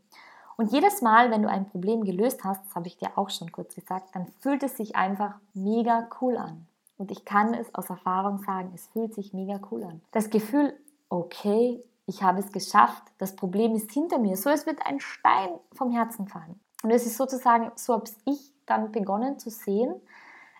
Und 0.57 0.71
jedes 0.71 1.01
Mal, 1.01 1.31
wenn 1.31 1.43
du 1.43 1.49
ein 1.49 1.69
Problem 1.69 2.03
gelöst 2.03 2.43
hast, 2.43 2.65
das 2.65 2.75
habe 2.75 2.87
ich 2.87 2.97
dir 2.97 3.17
auch 3.17 3.29
schon 3.29 3.51
kurz 3.51 3.75
gesagt, 3.75 4.15
dann 4.15 4.27
fühlt 4.39 4.63
es 4.63 4.77
sich 4.77 4.95
einfach 4.95 5.35
mega 5.53 6.07
cool 6.21 6.37
an. 6.37 6.65
Und 6.97 7.11
ich 7.11 7.25
kann 7.25 7.53
es 7.53 7.73
aus 7.75 7.89
Erfahrung 7.89 8.39
sagen, 8.39 8.71
es 8.73 8.87
fühlt 8.87 9.13
sich 9.13 9.33
mega 9.33 9.59
cool 9.69 9.83
an. 9.83 10.01
Das 10.11 10.29
Gefühl, 10.29 10.73
okay, 11.09 11.83
ich 12.05 12.23
habe 12.23 12.39
es 12.39 12.51
geschafft, 12.51 13.03
das 13.17 13.35
Problem 13.35 13.75
ist 13.75 13.91
hinter 13.91 14.17
mir, 14.17 14.37
so 14.37 14.49
es 14.49 14.65
wird 14.65 14.85
ein 14.85 14.99
Stein 14.99 15.49
vom 15.73 15.91
Herzen 15.91 16.27
fallen. 16.27 16.59
Und 16.83 16.91
es 16.91 17.05
ist 17.05 17.17
sozusagen, 17.17 17.71
so 17.75 17.93
habe 17.93 18.09
ich 18.25 18.53
dann 18.65 18.91
begonnen 18.91 19.39
zu 19.39 19.49
sehen, 19.49 19.95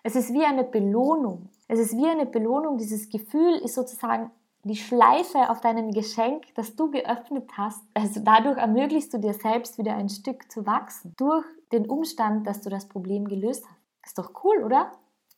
es 0.02 0.14
ist 0.14 0.32
wie 0.32 0.44
eine 0.44 0.64
Belohnung. 0.64 1.48
Es 1.68 1.78
ist 1.78 1.96
wie 1.96 2.06
eine 2.06 2.26
Belohnung, 2.26 2.78
dieses 2.78 3.08
Gefühl 3.08 3.56
ist 3.56 3.74
sozusagen 3.74 4.30
die 4.66 4.76
Schleife 4.76 5.48
auf 5.50 5.60
deinem 5.60 5.92
Geschenk, 5.92 6.52
das 6.54 6.74
du 6.74 6.90
geöffnet 6.90 7.50
hast. 7.56 7.82
Also 7.94 8.20
dadurch 8.20 8.58
ermöglichst 8.58 9.14
du 9.14 9.18
dir 9.18 9.34
selbst 9.34 9.78
wieder 9.78 9.94
ein 9.94 10.08
Stück 10.08 10.50
zu 10.50 10.66
wachsen. 10.66 11.14
Durch 11.16 11.44
den 11.72 11.88
Umstand, 11.88 12.46
dass 12.46 12.62
du 12.62 12.70
das 12.70 12.88
Problem 12.88 13.28
gelöst 13.28 13.64
hast. 13.68 13.76
Ist 14.04 14.18
doch 14.18 14.44
cool, 14.44 14.64
oder? 14.64 14.92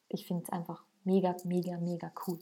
Ich 0.09 0.27
finde 0.27 0.45
es 0.45 0.51
einfach 0.51 0.83
mega, 1.05 1.35
mega, 1.45 1.77
mega 1.79 2.11
cool. 2.27 2.39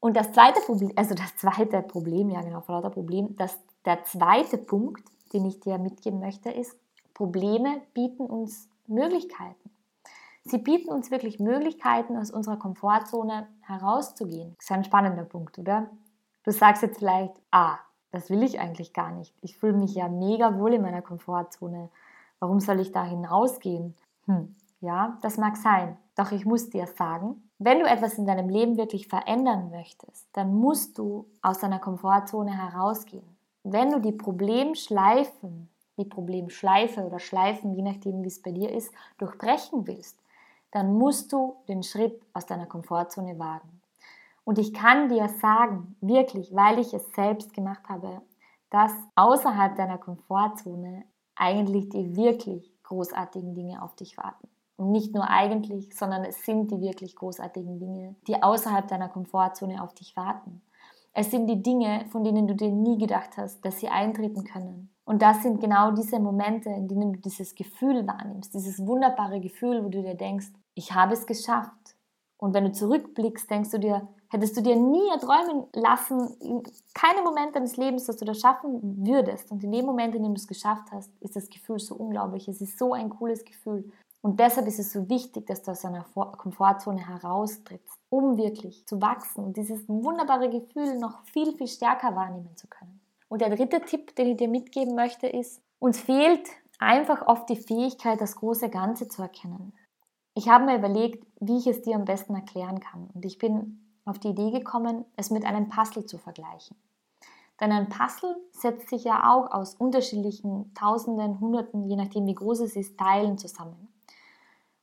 Und 0.00 0.16
das 0.16 0.32
zweite 0.32 0.60
Problem, 0.60 0.92
also 0.96 1.14
das 1.14 1.36
zweite 1.36 1.80
Problem, 1.82 2.28
ja 2.28 2.42
genau, 2.42 2.60
vor 2.60 2.74
lauter 2.74 2.90
Problem, 2.90 3.36
das, 3.36 3.58
der 3.86 4.04
zweite 4.04 4.58
Punkt, 4.58 5.02
den 5.32 5.46
ich 5.46 5.60
dir 5.60 5.78
mitgeben 5.78 6.20
möchte, 6.20 6.50
ist, 6.50 6.76
Probleme 7.14 7.80
bieten 7.94 8.26
uns 8.26 8.68
Möglichkeiten. 8.86 9.70
Sie 10.44 10.58
bieten 10.58 10.90
uns 10.90 11.10
wirklich 11.10 11.40
Möglichkeiten, 11.40 12.16
aus 12.16 12.30
unserer 12.30 12.58
Komfortzone 12.58 13.48
herauszugehen. 13.62 14.54
Das 14.58 14.66
ist 14.66 14.72
ein 14.72 14.84
spannender 14.84 15.24
Punkt, 15.24 15.58
oder? 15.58 15.88
Du 16.44 16.50
sagst 16.50 16.82
jetzt 16.82 16.98
vielleicht, 16.98 17.32
ah, 17.50 17.78
das 18.10 18.28
will 18.28 18.42
ich 18.42 18.60
eigentlich 18.60 18.92
gar 18.92 19.10
nicht. 19.10 19.34
Ich 19.40 19.56
fühle 19.56 19.72
mich 19.72 19.94
ja 19.94 20.08
mega 20.08 20.58
wohl 20.58 20.74
in 20.74 20.82
meiner 20.82 21.02
Komfortzone. 21.02 21.88
Warum 22.40 22.60
soll 22.60 22.80
ich 22.80 22.92
da 22.92 23.04
hinausgehen? 23.04 23.94
Hm, 24.26 24.54
ja, 24.80 25.18
das 25.22 25.38
mag 25.38 25.56
sein. 25.56 25.96
Doch 26.14 26.30
ich 26.30 26.44
muss 26.44 26.68
dir 26.68 26.86
sagen, 26.86 27.42
Wenn 27.58 27.78
du 27.78 27.86
etwas 27.86 28.18
in 28.18 28.26
deinem 28.26 28.48
Leben 28.48 28.76
wirklich 28.76 29.06
verändern 29.08 29.70
möchtest, 29.70 30.26
dann 30.32 30.54
musst 30.54 30.98
du 30.98 31.26
aus 31.40 31.60
deiner 31.60 31.78
Komfortzone 31.78 32.50
herausgehen. 32.50 33.36
Wenn 33.62 33.90
du 33.90 34.00
die 34.00 34.12
Problemschleifen, 34.12 35.70
die 35.96 36.04
Problemschleife 36.04 37.06
oder 37.06 37.20
Schleifen, 37.20 37.72
je 37.74 37.82
nachdem 37.82 38.22
wie 38.22 38.28
es 38.28 38.42
bei 38.42 38.50
dir 38.50 38.70
ist, 38.70 38.92
durchbrechen 39.18 39.86
willst, 39.86 40.18
dann 40.74 40.98
musst 40.98 41.32
du 41.32 41.54
den 41.68 41.84
Schritt 41.84 42.20
aus 42.32 42.46
deiner 42.46 42.66
Komfortzone 42.66 43.38
wagen. 43.38 43.80
Und 44.42 44.58
ich 44.58 44.74
kann 44.74 45.08
dir 45.08 45.28
sagen, 45.28 45.96
wirklich, 46.00 46.52
weil 46.52 46.80
ich 46.80 46.92
es 46.92 47.08
selbst 47.12 47.54
gemacht 47.54 47.88
habe, 47.88 48.20
dass 48.70 48.92
außerhalb 49.14 49.76
deiner 49.76 49.98
Komfortzone 49.98 51.04
eigentlich 51.36 51.90
die 51.90 52.16
wirklich 52.16 52.74
großartigen 52.82 53.54
Dinge 53.54 53.82
auf 53.82 53.94
dich 53.94 54.18
warten. 54.18 54.48
Und 54.76 54.90
nicht 54.90 55.14
nur 55.14 55.30
eigentlich, 55.30 55.96
sondern 55.96 56.24
es 56.24 56.44
sind 56.44 56.72
die 56.72 56.80
wirklich 56.80 57.14
großartigen 57.14 57.78
Dinge, 57.78 58.16
die 58.26 58.42
außerhalb 58.42 58.88
deiner 58.88 59.08
Komfortzone 59.08 59.80
auf 59.80 59.94
dich 59.94 60.16
warten. 60.16 60.60
Es 61.12 61.30
sind 61.30 61.46
die 61.46 61.62
Dinge, 61.62 62.06
von 62.10 62.24
denen 62.24 62.48
du 62.48 62.56
dir 62.56 62.72
nie 62.72 62.98
gedacht 62.98 63.36
hast, 63.36 63.64
dass 63.64 63.78
sie 63.78 63.88
eintreten 63.88 64.42
können. 64.42 64.90
Und 65.04 65.22
das 65.22 65.44
sind 65.44 65.60
genau 65.60 65.92
diese 65.92 66.18
Momente, 66.18 66.70
in 66.70 66.88
denen 66.88 67.12
du 67.12 67.20
dieses 67.20 67.54
Gefühl 67.54 68.04
wahrnimmst, 68.08 68.52
dieses 68.52 68.84
wunderbare 68.84 69.38
Gefühl, 69.38 69.84
wo 69.84 69.88
du 69.88 70.02
dir 70.02 70.16
denkst, 70.16 70.48
ich 70.74 70.92
habe 70.92 71.14
es 71.14 71.26
geschafft. 71.26 71.96
Und 72.36 72.52
wenn 72.54 72.64
du 72.64 72.72
zurückblickst, 72.72 73.50
denkst 73.50 73.70
du 73.70 73.78
dir, 73.78 74.08
hättest 74.28 74.56
du 74.56 74.60
dir 74.60 74.76
nie 74.76 75.08
erträumen 75.10 75.64
lassen, 75.72 76.36
in 76.40 76.62
keinem 76.92 77.24
Moment 77.24 77.54
deines 77.54 77.76
Lebens, 77.76 78.04
dass 78.04 78.16
du 78.16 78.24
das 78.24 78.40
schaffen 78.40 79.06
würdest. 79.06 79.50
Und 79.50 79.62
in 79.64 79.72
dem 79.72 79.86
Moment, 79.86 80.14
in 80.14 80.22
dem 80.22 80.34
du 80.34 80.40
es 80.40 80.48
geschafft 80.48 80.90
hast, 80.90 81.10
ist 81.20 81.36
das 81.36 81.48
Gefühl 81.48 81.78
so 81.78 81.94
unglaublich. 81.94 82.48
Es 82.48 82.60
ist 82.60 82.78
so 82.78 82.92
ein 82.92 83.10
cooles 83.10 83.44
Gefühl. 83.44 83.90
Und 84.20 84.40
deshalb 84.40 84.66
ist 84.66 84.78
es 84.78 84.92
so 84.92 85.08
wichtig, 85.08 85.46
dass 85.46 85.62
du 85.62 85.70
aus 85.70 85.82
deiner 85.82 86.04
Komfortzone 86.04 87.06
heraustrittst, 87.06 87.98
um 88.08 88.38
wirklich 88.38 88.86
zu 88.86 89.00
wachsen 89.00 89.44
und 89.44 89.56
dieses 89.56 89.86
wunderbare 89.86 90.48
Gefühl 90.48 90.98
noch 90.98 91.22
viel, 91.24 91.54
viel 91.56 91.68
stärker 91.68 92.16
wahrnehmen 92.16 92.56
zu 92.56 92.66
können. 92.66 93.00
Und 93.28 93.42
der 93.42 93.54
dritte 93.54 93.82
Tipp, 93.82 94.16
den 94.16 94.28
ich 94.28 94.36
dir 94.38 94.48
mitgeben 94.48 94.94
möchte, 94.94 95.26
ist, 95.26 95.60
uns 95.78 96.00
fehlt 96.00 96.48
einfach 96.78 97.26
oft 97.26 97.48
die 97.50 97.56
Fähigkeit, 97.56 98.20
das 98.20 98.36
große 98.36 98.70
Ganze 98.70 99.08
zu 99.08 99.22
erkennen. 99.22 99.74
Ich 100.34 100.48
habe 100.48 100.64
mir 100.64 100.76
überlegt, 100.76 101.24
wie 101.40 101.58
ich 101.58 101.66
es 101.66 101.82
dir 101.82 101.94
am 101.94 102.04
besten 102.04 102.34
erklären 102.34 102.80
kann. 102.80 103.08
Und 103.14 103.24
ich 103.24 103.38
bin 103.38 103.80
auf 104.04 104.18
die 104.18 104.28
Idee 104.28 104.50
gekommen, 104.50 105.04
es 105.16 105.30
mit 105.30 105.44
einem 105.44 105.68
Puzzle 105.68 106.06
zu 106.06 106.18
vergleichen. 106.18 106.76
Denn 107.60 107.70
ein 107.70 107.88
Puzzle 107.88 108.36
setzt 108.50 108.88
sich 108.88 109.04
ja 109.04 109.32
auch 109.32 109.52
aus 109.52 109.76
unterschiedlichen 109.76 110.74
Tausenden, 110.74 111.38
Hunderten, 111.38 111.84
je 111.88 111.96
nachdem 111.96 112.26
wie 112.26 112.34
groß 112.34 112.60
es 112.60 112.74
ist, 112.74 112.98
Teilen 112.98 113.38
zusammen. 113.38 113.88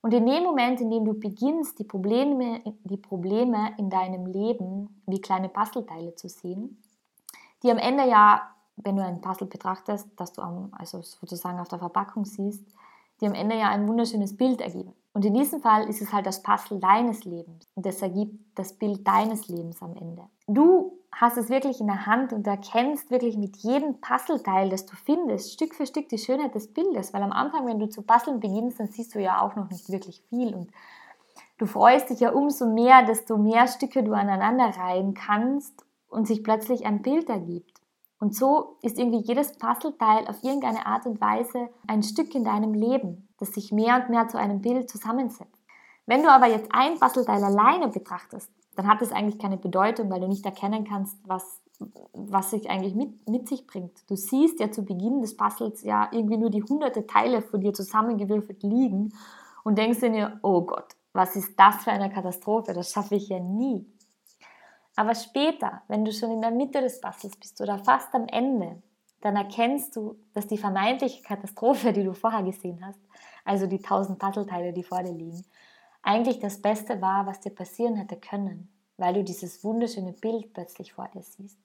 Und 0.02 0.14
in 0.14 0.26
dem 0.26 0.44
Moment, 0.44 0.80
in 0.82 0.90
dem 0.90 1.06
du 1.06 1.14
beginnst, 1.14 1.78
die 1.78 1.84
Probleme, 1.84 2.62
die 2.86 2.98
Probleme 2.98 3.74
in 3.78 3.90
deinem 3.90 4.26
Leben 4.26 5.04
wie 5.06 5.22
kleine 5.22 5.50
Puzzleteile 5.50 6.16
zu 6.16 6.28
sehen, 6.28 6.82
die 7.62 7.70
am 7.70 7.78
Ende 7.78 8.08
ja, 8.08 8.42
wenn 8.78 8.96
du 8.96 9.04
ein 9.04 9.22
Puzzle 9.22 9.48
betrachtest, 9.48 10.08
das 10.16 10.32
du 10.34 10.42
am, 10.42 10.70
also 10.72 11.02
sozusagen 11.02 11.60
auf 11.60 11.68
der 11.68 11.78
Verpackung 11.78 12.26
siehst, 12.26 12.64
die 13.20 13.28
am 13.28 13.36
Ende 13.36 13.58
ja 13.58 13.70
ein 13.70 13.88
wunderschönes 13.88 14.36
Bild 14.36 14.62
ergeben. 14.62 14.94
Und 15.14 15.26
in 15.26 15.34
diesem 15.34 15.62
Fall 15.62 15.90
ist 15.90 16.02
es 16.02 16.14
halt 16.14 16.26
das 16.26 16.42
Puzzle 16.42 16.80
deines 16.80 17.26
Lebens 17.26 17.66
und 17.76 17.86
das 17.86 18.02
ergibt 18.02 18.34
das 18.56 18.74
Bild 18.74 19.06
deines 19.06 19.50
Lebens 19.50 19.82
am 19.82 19.94
Ende. 19.96 20.24
Du 20.48 20.98
hast 21.12 21.38
es 21.38 21.50
wirklich 21.50 21.82
in 21.82 21.88
der 21.88 22.06
Hand 22.06 22.32
und 22.32 22.48
erkennst 22.48 23.12
wirklich 23.12 23.36
mit 23.38 23.58
jedem 23.58 24.00
Puzzleteil, 24.00 24.70
das 24.70 24.86
du 24.86 24.96
findest, 24.96 25.52
Stück 25.52 25.76
für 25.76 25.86
Stück 25.86 26.08
die 26.08 26.18
Schönheit 26.18 26.56
des 26.56 26.74
Bildes, 26.74 27.14
weil 27.14 27.24
am 27.24 27.34
Anfang, 27.34 27.68
wenn 27.68 27.80
du 27.80 27.90
zu 27.90 28.04
puzzeln 28.04 28.40
beginnst, 28.40 28.80
dann 28.80 28.88
siehst 28.88 29.14
du 29.14 29.20
ja 29.20 29.42
auch 29.42 29.56
noch 29.58 29.70
nicht 29.70 29.90
wirklich 29.92 30.24
viel 30.30 30.56
und 30.56 30.72
du 31.58 31.66
freust 31.66 32.10
dich 32.10 32.22
ja 32.22 32.32
umso 32.32 32.66
mehr, 32.66 33.04
desto 33.04 33.38
mehr 33.38 33.68
Stücke 33.68 34.04
du 34.04 34.14
aneinander 34.14 34.78
reihen 34.78 35.14
kannst 35.14 35.86
und 36.08 36.26
sich 36.26 36.42
plötzlich 36.42 36.86
ein 36.86 37.02
Bild 37.02 37.30
ergibt. 37.30 37.81
Und 38.22 38.36
so 38.36 38.78
ist 38.84 39.00
irgendwie 39.00 39.24
jedes 39.26 39.58
Puzzleteil 39.58 40.28
auf 40.28 40.44
irgendeine 40.44 40.86
Art 40.86 41.08
und 41.08 41.20
Weise 41.20 41.70
ein 41.88 42.04
Stück 42.04 42.36
in 42.36 42.44
deinem 42.44 42.76
Leben, 42.76 43.28
das 43.40 43.52
sich 43.52 43.72
mehr 43.72 43.96
und 43.96 44.10
mehr 44.10 44.28
zu 44.28 44.38
einem 44.38 44.62
Bild 44.62 44.92
zusammensetzt. 44.92 45.60
Wenn 46.06 46.22
du 46.22 46.30
aber 46.30 46.46
jetzt 46.46 46.70
ein 46.72 47.00
Puzzleteil 47.00 47.44
alleine 47.44 47.88
betrachtest, 47.88 48.52
dann 48.76 48.88
hat 48.88 49.02
es 49.02 49.12
eigentlich 49.12 49.40
keine 49.40 49.58
Bedeutung, 49.58 50.12
weil 50.12 50.20
du 50.20 50.28
nicht 50.28 50.46
erkennen 50.46 50.86
kannst, 50.88 51.18
was, 51.28 51.62
was 52.14 52.52
sich 52.52 52.70
eigentlich 52.70 52.94
mit, 52.94 53.28
mit 53.28 53.50
sich 53.50 53.66
bringt. 53.66 54.08
Du 54.08 54.16
siehst 54.16 54.60
ja 54.60 54.72
zu 54.72 54.86
Beginn 54.86 55.22
des 55.22 55.36
Puzzles 55.36 55.82
ja 55.82 56.08
irgendwie 56.12 56.38
nur 56.38 56.52
die 56.52 56.64
hunderte 56.64 57.08
Teile 57.08 57.42
von 57.42 57.62
dir 57.62 57.74
zusammengewürfelt 57.74 58.62
liegen 58.62 59.16
und 59.64 59.80
denkst 59.80 60.00
dir, 60.00 60.40
oh 60.44 60.62
Gott, 60.62 60.96
was 61.14 61.36
ist 61.36 61.60
das 61.60 61.78
für 61.78 61.92
eine 61.92 62.12
Katastrophe? 62.12 62.74
Das 62.74 62.92
schaffe 62.92 63.16
ich 63.16 63.30
ja 63.30 63.40
nie. 63.40 63.84
Aber 64.96 65.16
später, 65.16 65.82
wenn 65.88 66.06
du 66.06 66.12
schon 66.12 66.32
in 66.32 66.42
der 66.42 66.52
Mitte 66.52 66.82
des 66.82 67.00
Puzzles 67.00 67.38
bist 67.38 67.62
oder 67.62 67.80
fast 67.80 68.14
am 68.14 68.28
Ende, 68.28 68.82
dann 69.22 69.36
erkennst 69.36 69.96
du, 69.96 70.18
dass 70.34 70.48
die 70.48 70.58
vermeintliche 70.58 71.22
Katastrophe, 71.24 71.94
die 71.94 72.04
du 72.04 72.14
vorher 72.14 72.44
gesehen 72.44 72.86
hast, 72.86 73.00
also 73.46 73.68
die 73.68 73.82
tausend 73.82 74.20
Puzzleteile, 74.20 74.74
die 74.74 74.84
vor 74.84 75.04
dir 75.04 75.14
liegen, 75.14 75.46
eigentlich 76.04 76.40
das 76.40 76.62
Beste 76.62 77.02
war, 77.02 77.28
was 77.28 77.40
dir 77.40 77.52
passieren 77.52 77.96
hätte 77.96 78.18
können, 78.18 78.70
weil 78.98 79.14
du 79.14 79.24
dieses 79.24 79.64
wunderschöne 79.64 80.14
Bild 80.14 80.54
plötzlich 80.54 80.94
vor 80.94 81.08
dir 81.14 81.22
siehst. 81.22 81.60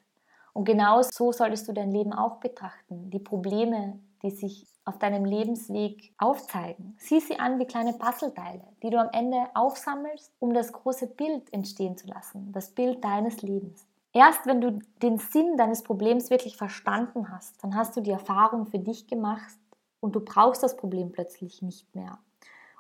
Und 0.57 0.65
genau 0.65 1.03
so 1.03 1.33
solltest 1.33 1.69
du 1.69 1.75
dein 1.75 1.91
Leben 1.91 2.15
auch 2.15 2.37
betrachten. 2.37 3.11
Die 3.11 3.19
Probleme, 3.19 3.99
die 4.23 4.31
sich 4.31 4.67
auf 4.87 4.99
deinem 4.99 5.27
Lebensweg 5.27 6.15
aufzeigen. 6.17 6.97
Sieh 6.99 7.21
sie 7.21 7.39
an 7.39 7.59
wie 7.59 7.67
kleine 7.67 7.93
Puzzleteile, 7.93 8.65
die 8.83 8.89
du 8.89 8.99
am 8.99 9.11
Ende 9.13 9.37
aufsammelst, 9.53 10.33
um 10.39 10.55
das 10.55 10.73
große 10.73 11.09
Bild 11.09 11.53
entstehen 11.53 11.99
zu 11.99 12.07
lassen, 12.07 12.53
das 12.53 12.71
Bild 12.71 13.05
deines 13.05 13.43
Lebens. 13.43 13.87
Erst 14.15 14.47
wenn 14.47 14.63
du 14.63 14.79
den 15.03 15.19
Sinn 15.19 15.59
deines 15.59 15.83
Problems 15.83 16.31
wirklich 16.31 16.57
verstanden 16.57 17.31
hast, 17.31 17.63
dann 17.63 17.77
hast 17.77 17.95
du 17.95 18.01
die 18.01 18.13
Erfahrung 18.13 18.65
für 18.65 18.79
dich 18.79 19.07
gemacht 19.09 19.59
und 20.01 20.17
du 20.17 20.21
brauchst 20.21 20.63
das 20.63 20.79
Problem 20.79 21.13
plötzlich 21.13 21.61
nicht 21.61 21.95
mehr. 21.95 22.19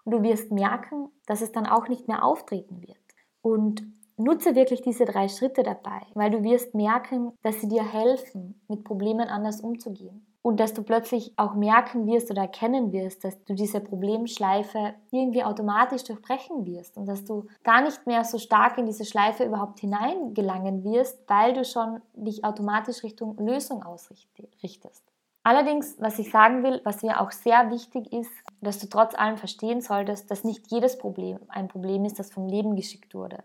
Und 0.04 0.12
du 0.12 0.22
wirst 0.22 0.50
merken, 0.50 1.10
dass 1.26 1.42
es 1.42 1.52
dann 1.52 1.66
auch 1.66 1.88
nicht 1.88 2.08
mehr 2.08 2.24
auftreten 2.24 2.80
wird. 2.80 2.96
Und 3.42 3.82
nutze 4.16 4.54
wirklich 4.54 4.82
diese 4.82 5.04
drei 5.04 5.28
Schritte 5.28 5.62
dabei, 5.62 6.00
weil 6.14 6.30
du 6.30 6.42
wirst 6.42 6.74
merken, 6.74 7.32
dass 7.42 7.60
sie 7.60 7.68
dir 7.68 7.84
helfen, 7.84 8.60
mit 8.68 8.84
Problemen 8.84 9.28
anders 9.28 9.60
umzugehen 9.60 10.26
und 10.46 10.60
dass 10.60 10.74
du 10.74 10.84
plötzlich 10.84 11.32
auch 11.36 11.54
merken 11.54 12.06
wirst 12.06 12.30
oder 12.30 12.42
erkennen 12.42 12.92
wirst, 12.92 13.24
dass 13.24 13.42
du 13.46 13.54
diese 13.54 13.80
Problemschleife 13.80 14.94
irgendwie 15.10 15.42
automatisch 15.42 16.04
durchbrechen 16.04 16.64
wirst 16.66 16.96
und 16.96 17.06
dass 17.06 17.24
du 17.24 17.46
gar 17.64 17.82
nicht 17.82 18.06
mehr 18.06 18.22
so 18.22 18.38
stark 18.38 18.78
in 18.78 18.86
diese 18.86 19.04
Schleife 19.04 19.42
überhaupt 19.42 19.80
hineingelangen 19.80 20.84
wirst, 20.84 21.18
weil 21.26 21.52
du 21.52 21.64
schon 21.64 22.00
dich 22.14 22.44
automatisch 22.44 23.02
Richtung 23.02 23.36
Lösung 23.38 23.82
ausrichtest. 23.82 25.02
Allerdings, 25.42 25.96
was 25.98 26.20
ich 26.20 26.30
sagen 26.30 26.62
will, 26.62 26.80
was 26.84 27.02
mir 27.02 27.20
auch 27.20 27.32
sehr 27.32 27.68
wichtig 27.72 28.12
ist, 28.12 28.30
dass 28.60 28.78
du 28.78 28.88
trotz 28.88 29.16
allem 29.16 29.38
verstehen 29.38 29.80
solltest, 29.80 30.30
dass 30.30 30.44
nicht 30.44 30.70
jedes 30.70 30.96
Problem 30.96 31.40
ein 31.48 31.66
Problem 31.66 32.04
ist, 32.04 32.20
das 32.20 32.30
vom 32.30 32.46
Leben 32.46 32.76
geschickt 32.76 33.16
wurde, 33.16 33.42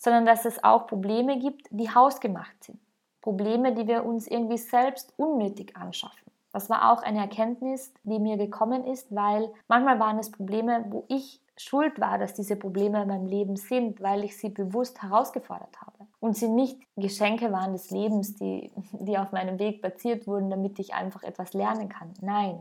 sondern 0.00 0.24
dass 0.24 0.46
es 0.46 0.64
auch 0.64 0.86
Probleme 0.86 1.38
gibt, 1.38 1.68
die 1.70 1.94
hausgemacht 1.94 2.64
sind. 2.64 2.80
Probleme, 3.20 3.74
die 3.74 3.86
wir 3.86 4.06
uns 4.06 4.26
irgendwie 4.26 4.56
selbst 4.56 5.12
unnötig 5.18 5.76
anschaffen. 5.76 6.32
Das 6.52 6.70
war 6.70 6.90
auch 6.90 7.02
eine 7.02 7.20
Erkenntnis, 7.20 7.92
die 8.02 8.18
mir 8.18 8.38
gekommen 8.38 8.84
ist, 8.86 9.14
weil 9.14 9.52
manchmal 9.68 10.00
waren 10.00 10.18
es 10.18 10.32
Probleme, 10.32 10.86
wo 10.88 11.04
ich 11.08 11.40
schuld 11.56 12.00
war, 12.00 12.16
dass 12.18 12.32
diese 12.32 12.56
Probleme 12.56 13.02
in 13.02 13.08
meinem 13.08 13.26
Leben 13.26 13.56
sind, 13.56 14.00
weil 14.00 14.24
ich 14.24 14.38
sie 14.38 14.48
bewusst 14.48 15.02
herausgefordert 15.02 15.78
habe. 15.82 16.06
Und 16.18 16.34
sie 16.34 16.48
nicht 16.48 16.80
Geschenke 16.96 17.52
waren 17.52 17.72
des 17.72 17.90
Lebens, 17.90 18.34
die, 18.36 18.72
die 18.92 19.18
auf 19.18 19.32
meinem 19.32 19.58
Weg 19.58 19.82
platziert 19.82 20.26
wurden, 20.26 20.48
damit 20.48 20.78
ich 20.78 20.94
einfach 20.94 21.22
etwas 21.22 21.52
lernen 21.52 21.90
kann. 21.90 22.14
Nein. 22.22 22.58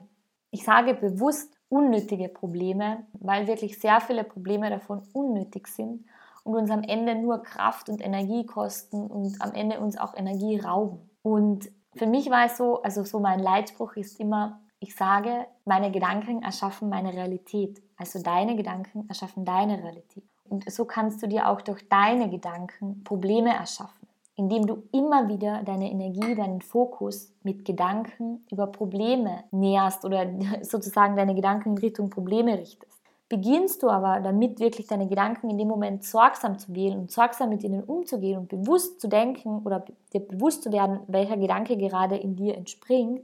Ich 0.52 0.65
sage 0.65 0.93
bewusst 0.93 1.58
unnötige 1.69 2.28
Probleme, 2.28 3.06
weil 3.13 3.47
wirklich 3.47 3.80
sehr 3.80 4.02
viele 4.02 4.25
Probleme 4.25 4.69
davon 4.69 5.04
unnötig 5.13 5.67
sind 5.67 6.04
und 6.49 6.55
uns 6.55 6.71
am 6.71 6.81
Ende 6.81 7.15
nur 7.15 7.43
Kraft 7.43 7.89
und 7.89 8.03
Energie 8.03 8.45
kosten 8.45 9.05
und 9.07 9.41
am 9.41 9.53
Ende 9.53 9.79
uns 9.79 9.97
auch 9.97 10.15
Energie 10.15 10.59
rauben. 10.59 10.99
Und 11.21 11.69
für 11.95 12.07
mich 12.07 12.29
war 12.29 12.45
es 12.45 12.57
so, 12.57 12.81
also 12.81 13.03
so 13.03 13.19
mein 13.19 13.39
Leitspruch 13.39 13.95
ist 13.95 14.19
immer, 14.19 14.59
ich 14.79 14.95
sage, 14.95 15.45
meine 15.65 15.91
Gedanken 15.91 16.41
erschaffen 16.41 16.89
meine 16.89 17.13
Realität. 17.13 17.81
Also 17.97 18.21
deine 18.21 18.55
Gedanken 18.55 19.07
erschaffen 19.09 19.45
deine 19.45 19.77
Realität. 19.83 20.23
Und 20.47 20.69
so 20.71 20.85
kannst 20.85 21.21
du 21.21 21.27
dir 21.27 21.47
auch 21.47 21.62
durch 21.62 21.88
deine 21.88 22.29
Gedanken 22.29 23.03
Probleme 23.03 23.53
erschaffen, 23.53 24.07
indem 24.35 24.65
du 24.65 24.83
immer 24.91 25.27
wieder 25.27 25.62
deine 25.63 25.91
Energie, 25.91 26.33
deinen 26.33 26.62
Fokus 26.62 27.31
mit 27.43 27.65
Gedanken 27.65 28.45
über 28.49 28.65
Probleme 28.67 29.43
näherst 29.51 30.03
oder 30.05 30.25
sozusagen 30.62 31.15
deine 31.15 31.35
Gedanken 31.35 31.71
in 31.71 31.77
Richtung 31.77 32.09
Probleme 32.09 32.57
richtest. 32.57 32.98
Beginnst 33.30 33.84
du 33.84 33.89
aber 33.89 34.22
damit 34.22 34.60
wirklich 34.60 34.88
deine 34.88 35.08
Gedanken 35.08 35.52
in 35.52 35.60
dem 35.60 35.68
Moment 35.68 36.04
sorgsam 36.04 36.58
zu 36.58 36.74
wählen 36.74 36.98
und 36.98 37.12
sorgsam 37.12 37.50
mit 37.50 37.63
ihnen 37.63 37.84
umzugehen 37.84 38.39
und 38.39 38.50
bewusst 38.50 39.00
zu 39.00 39.08
denken 39.08 39.62
oder 39.63 39.86
dir 40.12 40.22
bewusst 40.22 40.63
zu 40.63 40.72
werden, 40.72 41.02
welcher 41.08 41.38
Gedanke 41.38 41.78
gerade 41.78 42.18
in 42.18 42.36
dir 42.36 42.58
entspringt, 42.58 43.22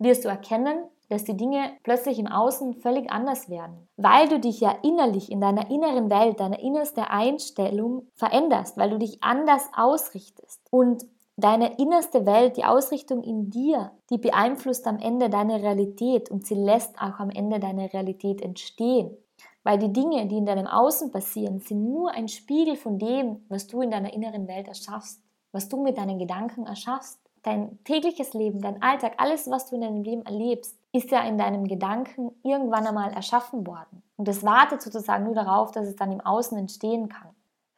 wirst 0.00 0.24
du 0.24 0.28
erkennen, 0.28 0.78
dass 1.08 1.22
die 1.24 1.36
Dinge 1.36 1.70
plötzlich 1.84 2.18
im 2.18 2.26
Außen 2.26 2.74
völlig 2.74 3.10
anders 3.10 3.48
werden, 3.48 3.88
weil 3.96 4.28
du 4.28 4.40
dich 4.40 4.60
ja 4.60 4.76
innerlich 4.82 5.30
in 5.30 5.40
deiner 5.40 5.70
inneren 5.70 6.10
Welt, 6.10 6.40
deiner 6.40 6.58
innerste 6.58 7.08
Einstellung 7.08 8.08
veränderst, 8.14 8.76
weil 8.76 8.90
du 8.90 8.98
dich 8.98 9.22
anders 9.22 9.62
ausrichtest. 9.74 10.60
Und 10.70 11.06
deine 11.36 11.78
innerste 11.78 12.26
Welt, 12.26 12.56
die 12.56 12.64
Ausrichtung 12.64 13.22
in 13.22 13.50
dir, 13.50 13.92
die 14.10 14.18
beeinflusst 14.18 14.86
am 14.86 14.98
Ende 14.98 15.30
deine 15.30 15.62
Realität 15.62 16.30
und 16.30 16.44
sie 16.44 16.56
lässt 16.56 17.00
auch 17.00 17.20
am 17.20 17.30
Ende 17.30 17.60
deine 17.60 17.92
Realität 17.92 18.42
entstehen. 18.42 19.16
Weil 19.64 19.78
die 19.78 19.92
Dinge, 19.92 20.26
die 20.26 20.38
in 20.38 20.46
deinem 20.46 20.66
Außen 20.66 21.10
passieren, 21.10 21.60
sind 21.60 21.92
nur 21.92 22.10
ein 22.12 22.28
Spiegel 22.28 22.76
von 22.76 22.98
dem, 22.98 23.44
was 23.48 23.66
du 23.66 23.82
in 23.82 23.90
deiner 23.90 24.12
inneren 24.12 24.48
Welt 24.48 24.68
erschaffst, 24.68 25.20
was 25.52 25.68
du 25.68 25.82
mit 25.82 25.98
deinen 25.98 26.18
Gedanken 26.18 26.66
erschaffst. 26.66 27.18
Dein 27.42 27.78
tägliches 27.84 28.34
Leben, 28.34 28.60
dein 28.60 28.82
Alltag, 28.82 29.14
alles, 29.18 29.50
was 29.50 29.68
du 29.68 29.76
in 29.76 29.82
deinem 29.82 30.02
Leben 30.02 30.26
erlebst, 30.26 30.76
ist 30.92 31.10
ja 31.10 31.20
in 31.20 31.38
deinem 31.38 31.66
Gedanken 31.66 32.32
irgendwann 32.42 32.86
einmal 32.86 33.12
erschaffen 33.12 33.66
worden. 33.66 34.02
Und 34.16 34.28
es 34.28 34.42
wartet 34.42 34.82
sozusagen 34.82 35.24
nur 35.24 35.34
darauf, 35.34 35.70
dass 35.70 35.86
es 35.86 35.96
dann 35.96 36.12
im 36.12 36.20
Außen 36.20 36.58
entstehen 36.58 37.08
kann. 37.08 37.30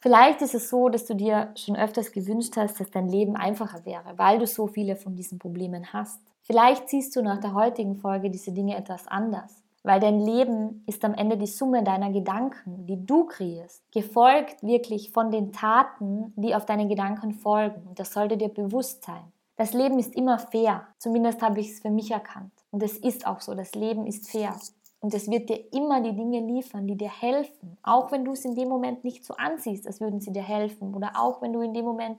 Vielleicht 0.02 0.40
ist 0.40 0.54
es 0.54 0.70
so, 0.70 0.88
dass 0.88 1.04
du 1.04 1.14
dir 1.14 1.52
schon 1.56 1.76
öfters 1.76 2.10
gewünscht 2.10 2.56
hast, 2.56 2.80
dass 2.80 2.90
dein 2.90 3.08
Leben 3.08 3.36
einfacher 3.36 3.84
wäre, 3.84 4.16
weil 4.16 4.38
du 4.38 4.46
so 4.46 4.66
viele 4.66 4.96
von 4.96 5.14
diesen 5.14 5.38
Problemen 5.38 5.92
hast. 5.92 6.18
Vielleicht 6.40 6.88
siehst 6.88 7.14
du 7.14 7.22
nach 7.22 7.38
der 7.38 7.52
heutigen 7.52 7.96
Folge 7.96 8.30
diese 8.30 8.52
Dinge 8.52 8.76
etwas 8.76 9.06
anders, 9.06 9.62
weil 9.82 10.00
dein 10.00 10.20
Leben 10.20 10.84
ist 10.86 11.04
am 11.04 11.14
Ende 11.14 11.36
die 11.36 11.46
Summe 11.46 11.82
deiner 11.82 12.10
Gedanken, 12.10 12.86
die 12.86 13.04
du 13.04 13.24
kreierst, 13.24 13.82
gefolgt 13.92 14.62
wirklich 14.62 15.10
von 15.10 15.30
den 15.30 15.52
Taten, 15.52 16.32
die 16.36 16.54
auf 16.54 16.66
deine 16.66 16.86
Gedanken 16.86 17.32
folgen. 17.32 17.86
Und 17.88 17.98
das 17.98 18.12
sollte 18.12 18.36
dir 18.36 18.48
bewusst 18.48 19.04
sein. 19.04 19.32
Das 19.56 19.72
Leben 19.72 19.98
ist 19.98 20.14
immer 20.14 20.38
fair, 20.38 20.86
zumindest 20.98 21.42
habe 21.42 21.60
ich 21.60 21.70
es 21.70 21.80
für 21.80 21.90
mich 21.90 22.10
erkannt. 22.10 22.52
Und 22.70 22.82
es 22.82 22.96
ist 22.96 23.26
auch 23.26 23.40
so, 23.40 23.54
das 23.54 23.74
Leben 23.74 24.06
ist 24.06 24.30
fair. 24.30 24.54
Und 25.00 25.14
es 25.14 25.30
wird 25.30 25.48
dir 25.48 25.72
immer 25.72 26.02
die 26.02 26.14
Dinge 26.14 26.40
liefern, 26.40 26.86
die 26.86 26.96
dir 26.96 27.10
helfen. 27.10 27.78
Auch 27.82 28.12
wenn 28.12 28.24
du 28.24 28.32
es 28.32 28.44
in 28.44 28.54
dem 28.54 28.68
Moment 28.68 29.02
nicht 29.02 29.24
so 29.24 29.34
ansiehst, 29.34 29.86
als 29.86 30.00
würden 30.00 30.20
sie 30.20 30.32
dir 30.32 30.42
helfen. 30.42 30.94
Oder 30.94 31.12
auch 31.14 31.40
wenn 31.40 31.54
du 31.54 31.62
in 31.62 31.72
dem 31.72 31.86
Moment 31.86 32.18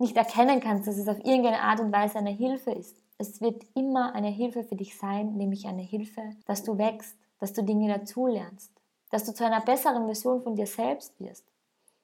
nicht 0.00 0.16
erkennen 0.16 0.60
kannst, 0.60 0.88
dass 0.88 0.96
es 0.96 1.08
auf 1.08 1.18
irgendeine 1.18 1.60
Art 1.60 1.80
und 1.80 1.92
Weise 1.92 2.18
eine 2.18 2.30
Hilfe 2.30 2.70
ist. 2.72 2.96
Es 3.18 3.40
wird 3.40 3.64
immer 3.74 4.14
eine 4.14 4.30
Hilfe 4.30 4.64
für 4.64 4.76
dich 4.76 4.96
sein, 4.96 5.34
nämlich 5.34 5.66
eine 5.66 5.82
Hilfe, 5.82 6.22
dass 6.46 6.62
du 6.62 6.78
wächst, 6.78 7.16
dass 7.38 7.52
du 7.52 7.62
Dinge 7.62 7.92
dazulernst, 7.92 8.72
dass 9.10 9.24
du 9.24 9.34
zu 9.34 9.44
einer 9.44 9.60
besseren 9.60 10.06
Version 10.06 10.42
von 10.42 10.56
dir 10.56 10.66
selbst 10.66 11.20
wirst. 11.20 11.44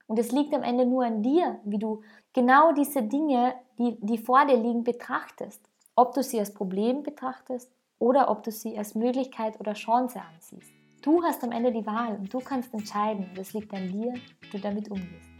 Und 0.06 0.18
es 0.18 0.30
liegt 0.30 0.54
am 0.54 0.62
Ende 0.62 0.86
nur 0.86 1.04
an 1.04 1.22
dir, 1.22 1.58
wie 1.64 1.78
du 1.78 2.02
genau 2.32 2.72
diese 2.72 3.02
Dinge, 3.02 3.54
die, 3.78 3.96
die 4.00 4.18
vor 4.18 4.44
dir 4.44 4.56
liegen, 4.56 4.84
betrachtest. 4.84 5.60
Ob 5.96 6.14
du 6.14 6.22
sie 6.22 6.38
als 6.38 6.52
Problem 6.52 7.02
betrachtest 7.02 7.72
oder 7.98 8.30
ob 8.30 8.42
du 8.42 8.52
sie 8.52 8.76
als 8.76 8.94
Möglichkeit 8.94 9.58
oder 9.58 9.72
Chance 9.72 10.20
ansiehst. 10.20 10.70
Du 11.02 11.22
hast 11.22 11.42
am 11.42 11.52
Ende 11.52 11.72
die 11.72 11.86
Wahl 11.86 12.16
und 12.16 12.32
du 12.32 12.38
kannst 12.40 12.74
entscheiden 12.74 13.28
und 13.30 13.38
es 13.38 13.52
liegt 13.52 13.72
an 13.72 13.88
dir, 13.90 14.14
wie 14.40 14.50
du 14.50 14.58
damit 14.58 14.90
umgehst. 14.90 15.35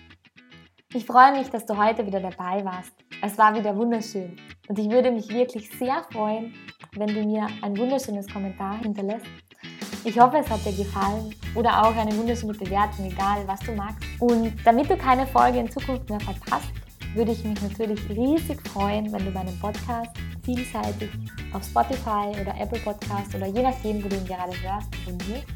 Ich 0.95 1.05
freue 1.05 1.33
mich, 1.33 1.51
dass 1.51 1.67
du 1.67 1.77
heute 1.77 2.07
wieder 2.07 2.21
dabei 2.21 2.65
warst. 2.65 2.93
Es 3.21 3.37
war 3.37 3.55
wieder 3.57 3.77
wunderschön 3.77 4.37
und 4.69 4.79
ich 4.79 4.89
würde 4.89 5.11
mich 5.11 5.29
wirklich 5.29 5.69
sehr 5.79 6.05
freuen, 6.13 6.55
wenn 6.93 7.09
du 7.09 7.25
mir 7.25 7.49
ein 7.63 7.77
wunderschönes 7.77 8.33
Kommentar 8.33 8.79
hinterlässt. 8.79 9.27
Ich 10.05 10.19
hoffe, 10.19 10.37
es 10.39 10.49
hat 10.49 10.65
dir 10.65 10.73
gefallen 10.73 11.35
oder 11.57 11.83
auch 11.83 11.97
eine 11.97 12.17
wunderschöne 12.17 12.55
Bewertung, 12.55 13.07
egal 13.07 13.43
was 13.47 13.59
du 13.61 13.73
magst. 13.73 13.99
Und 14.21 14.55
damit 14.65 14.89
du 14.89 14.97
keine 14.97 15.27
Folge 15.27 15.59
in 15.59 15.71
Zukunft 15.71 16.09
mehr 16.09 16.21
verpasst, 16.21 16.71
würde 17.15 17.33
ich 17.33 17.43
mich 17.43 17.61
natürlich 17.61 18.09
riesig 18.09 18.61
freuen, 18.69 19.13
wenn 19.13 19.25
du 19.25 19.33
meinen 19.33 19.59
Podcast 19.59 20.17
vielseitig 20.45 21.11
auf 21.53 21.65
Spotify 21.65 22.31
oder 22.41 22.55
Apple 22.61 22.79
Podcast 22.79 23.35
oder 23.35 23.47
je 23.47 23.63
nachdem, 23.63 24.05
wo 24.05 24.09
du 24.09 24.17
ihn 24.17 24.27
gerade 24.27 24.53
hörst, 24.63 24.89
abonnierst. 25.03 25.47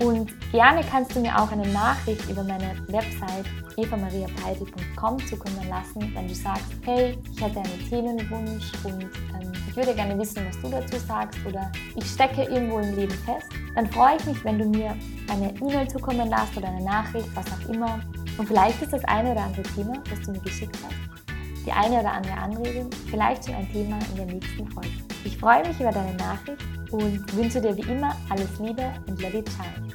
Und 0.00 0.34
gerne 0.52 0.82
kannst 0.90 1.14
du 1.14 1.20
mir 1.20 1.36
auch 1.38 1.50
eine 1.50 1.66
Nachricht 1.68 2.28
über 2.28 2.42
meine 2.42 2.74
Website 2.88 3.46
evamariapeitel.com 3.76 5.26
zukommen 5.26 5.68
lassen, 5.68 6.12
wenn 6.14 6.28
du 6.28 6.34
sagst, 6.34 6.72
hey, 6.84 7.18
ich 7.30 7.40
hätte 7.40 7.60
einen 7.60 7.88
Themenwunsch 7.88 8.72
und 8.84 9.02
ähm, 9.02 9.52
ich 9.68 9.76
würde 9.76 9.94
gerne 9.94 10.18
wissen, 10.18 10.46
was 10.46 10.60
du 10.60 10.68
dazu 10.68 10.98
sagst 11.06 11.38
oder 11.46 11.70
ich 11.96 12.06
stecke 12.10 12.42
irgendwo 12.44 12.78
im 12.78 12.94
Leben 12.96 13.14
fest. 13.24 13.48
Dann 13.74 13.86
freue 13.86 14.16
ich 14.16 14.26
mich, 14.26 14.44
wenn 14.44 14.58
du 14.58 14.64
mir 14.64 14.96
eine 15.30 15.54
E-Mail 15.56 15.88
zukommen 15.88 16.28
lässt 16.28 16.56
oder 16.56 16.68
eine 16.68 16.84
Nachricht, 16.84 17.28
was 17.34 17.46
auch 17.46 17.68
immer. 17.68 18.00
Und 18.36 18.46
vielleicht 18.46 18.80
ist 18.82 18.92
das 18.92 19.04
eine 19.04 19.32
oder 19.32 19.42
andere 19.42 19.62
Thema, 19.62 19.94
das 20.10 20.20
du 20.22 20.32
mir 20.32 20.40
geschickt 20.40 20.76
hast 20.84 21.08
die 21.68 21.72
eine 21.72 22.00
oder 22.00 22.12
andere 22.12 22.34
Anregung, 22.34 22.88
vielleicht 23.10 23.44
schon 23.44 23.54
ein 23.54 23.70
Thema 23.70 23.98
in 24.10 24.16
der 24.16 24.26
nächsten 24.26 24.66
Folge. 24.68 24.88
Ich 25.24 25.36
freue 25.36 25.66
mich 25.66 25.78
über 25.78 25.92
deine 25.92 26.14
Nachricht 26.14 26.62
und 26.90 27.36
wünsche 27.36 27.60
dir 27.60 27.76
wie 27.76 27.82
immer 27.82 28.16
alles 28.30 28.58
Liebe 28.58 28.90
und 29.06 29.20
let 29.20 29.34
it 29.34 29.50
shine. 29.50 29.87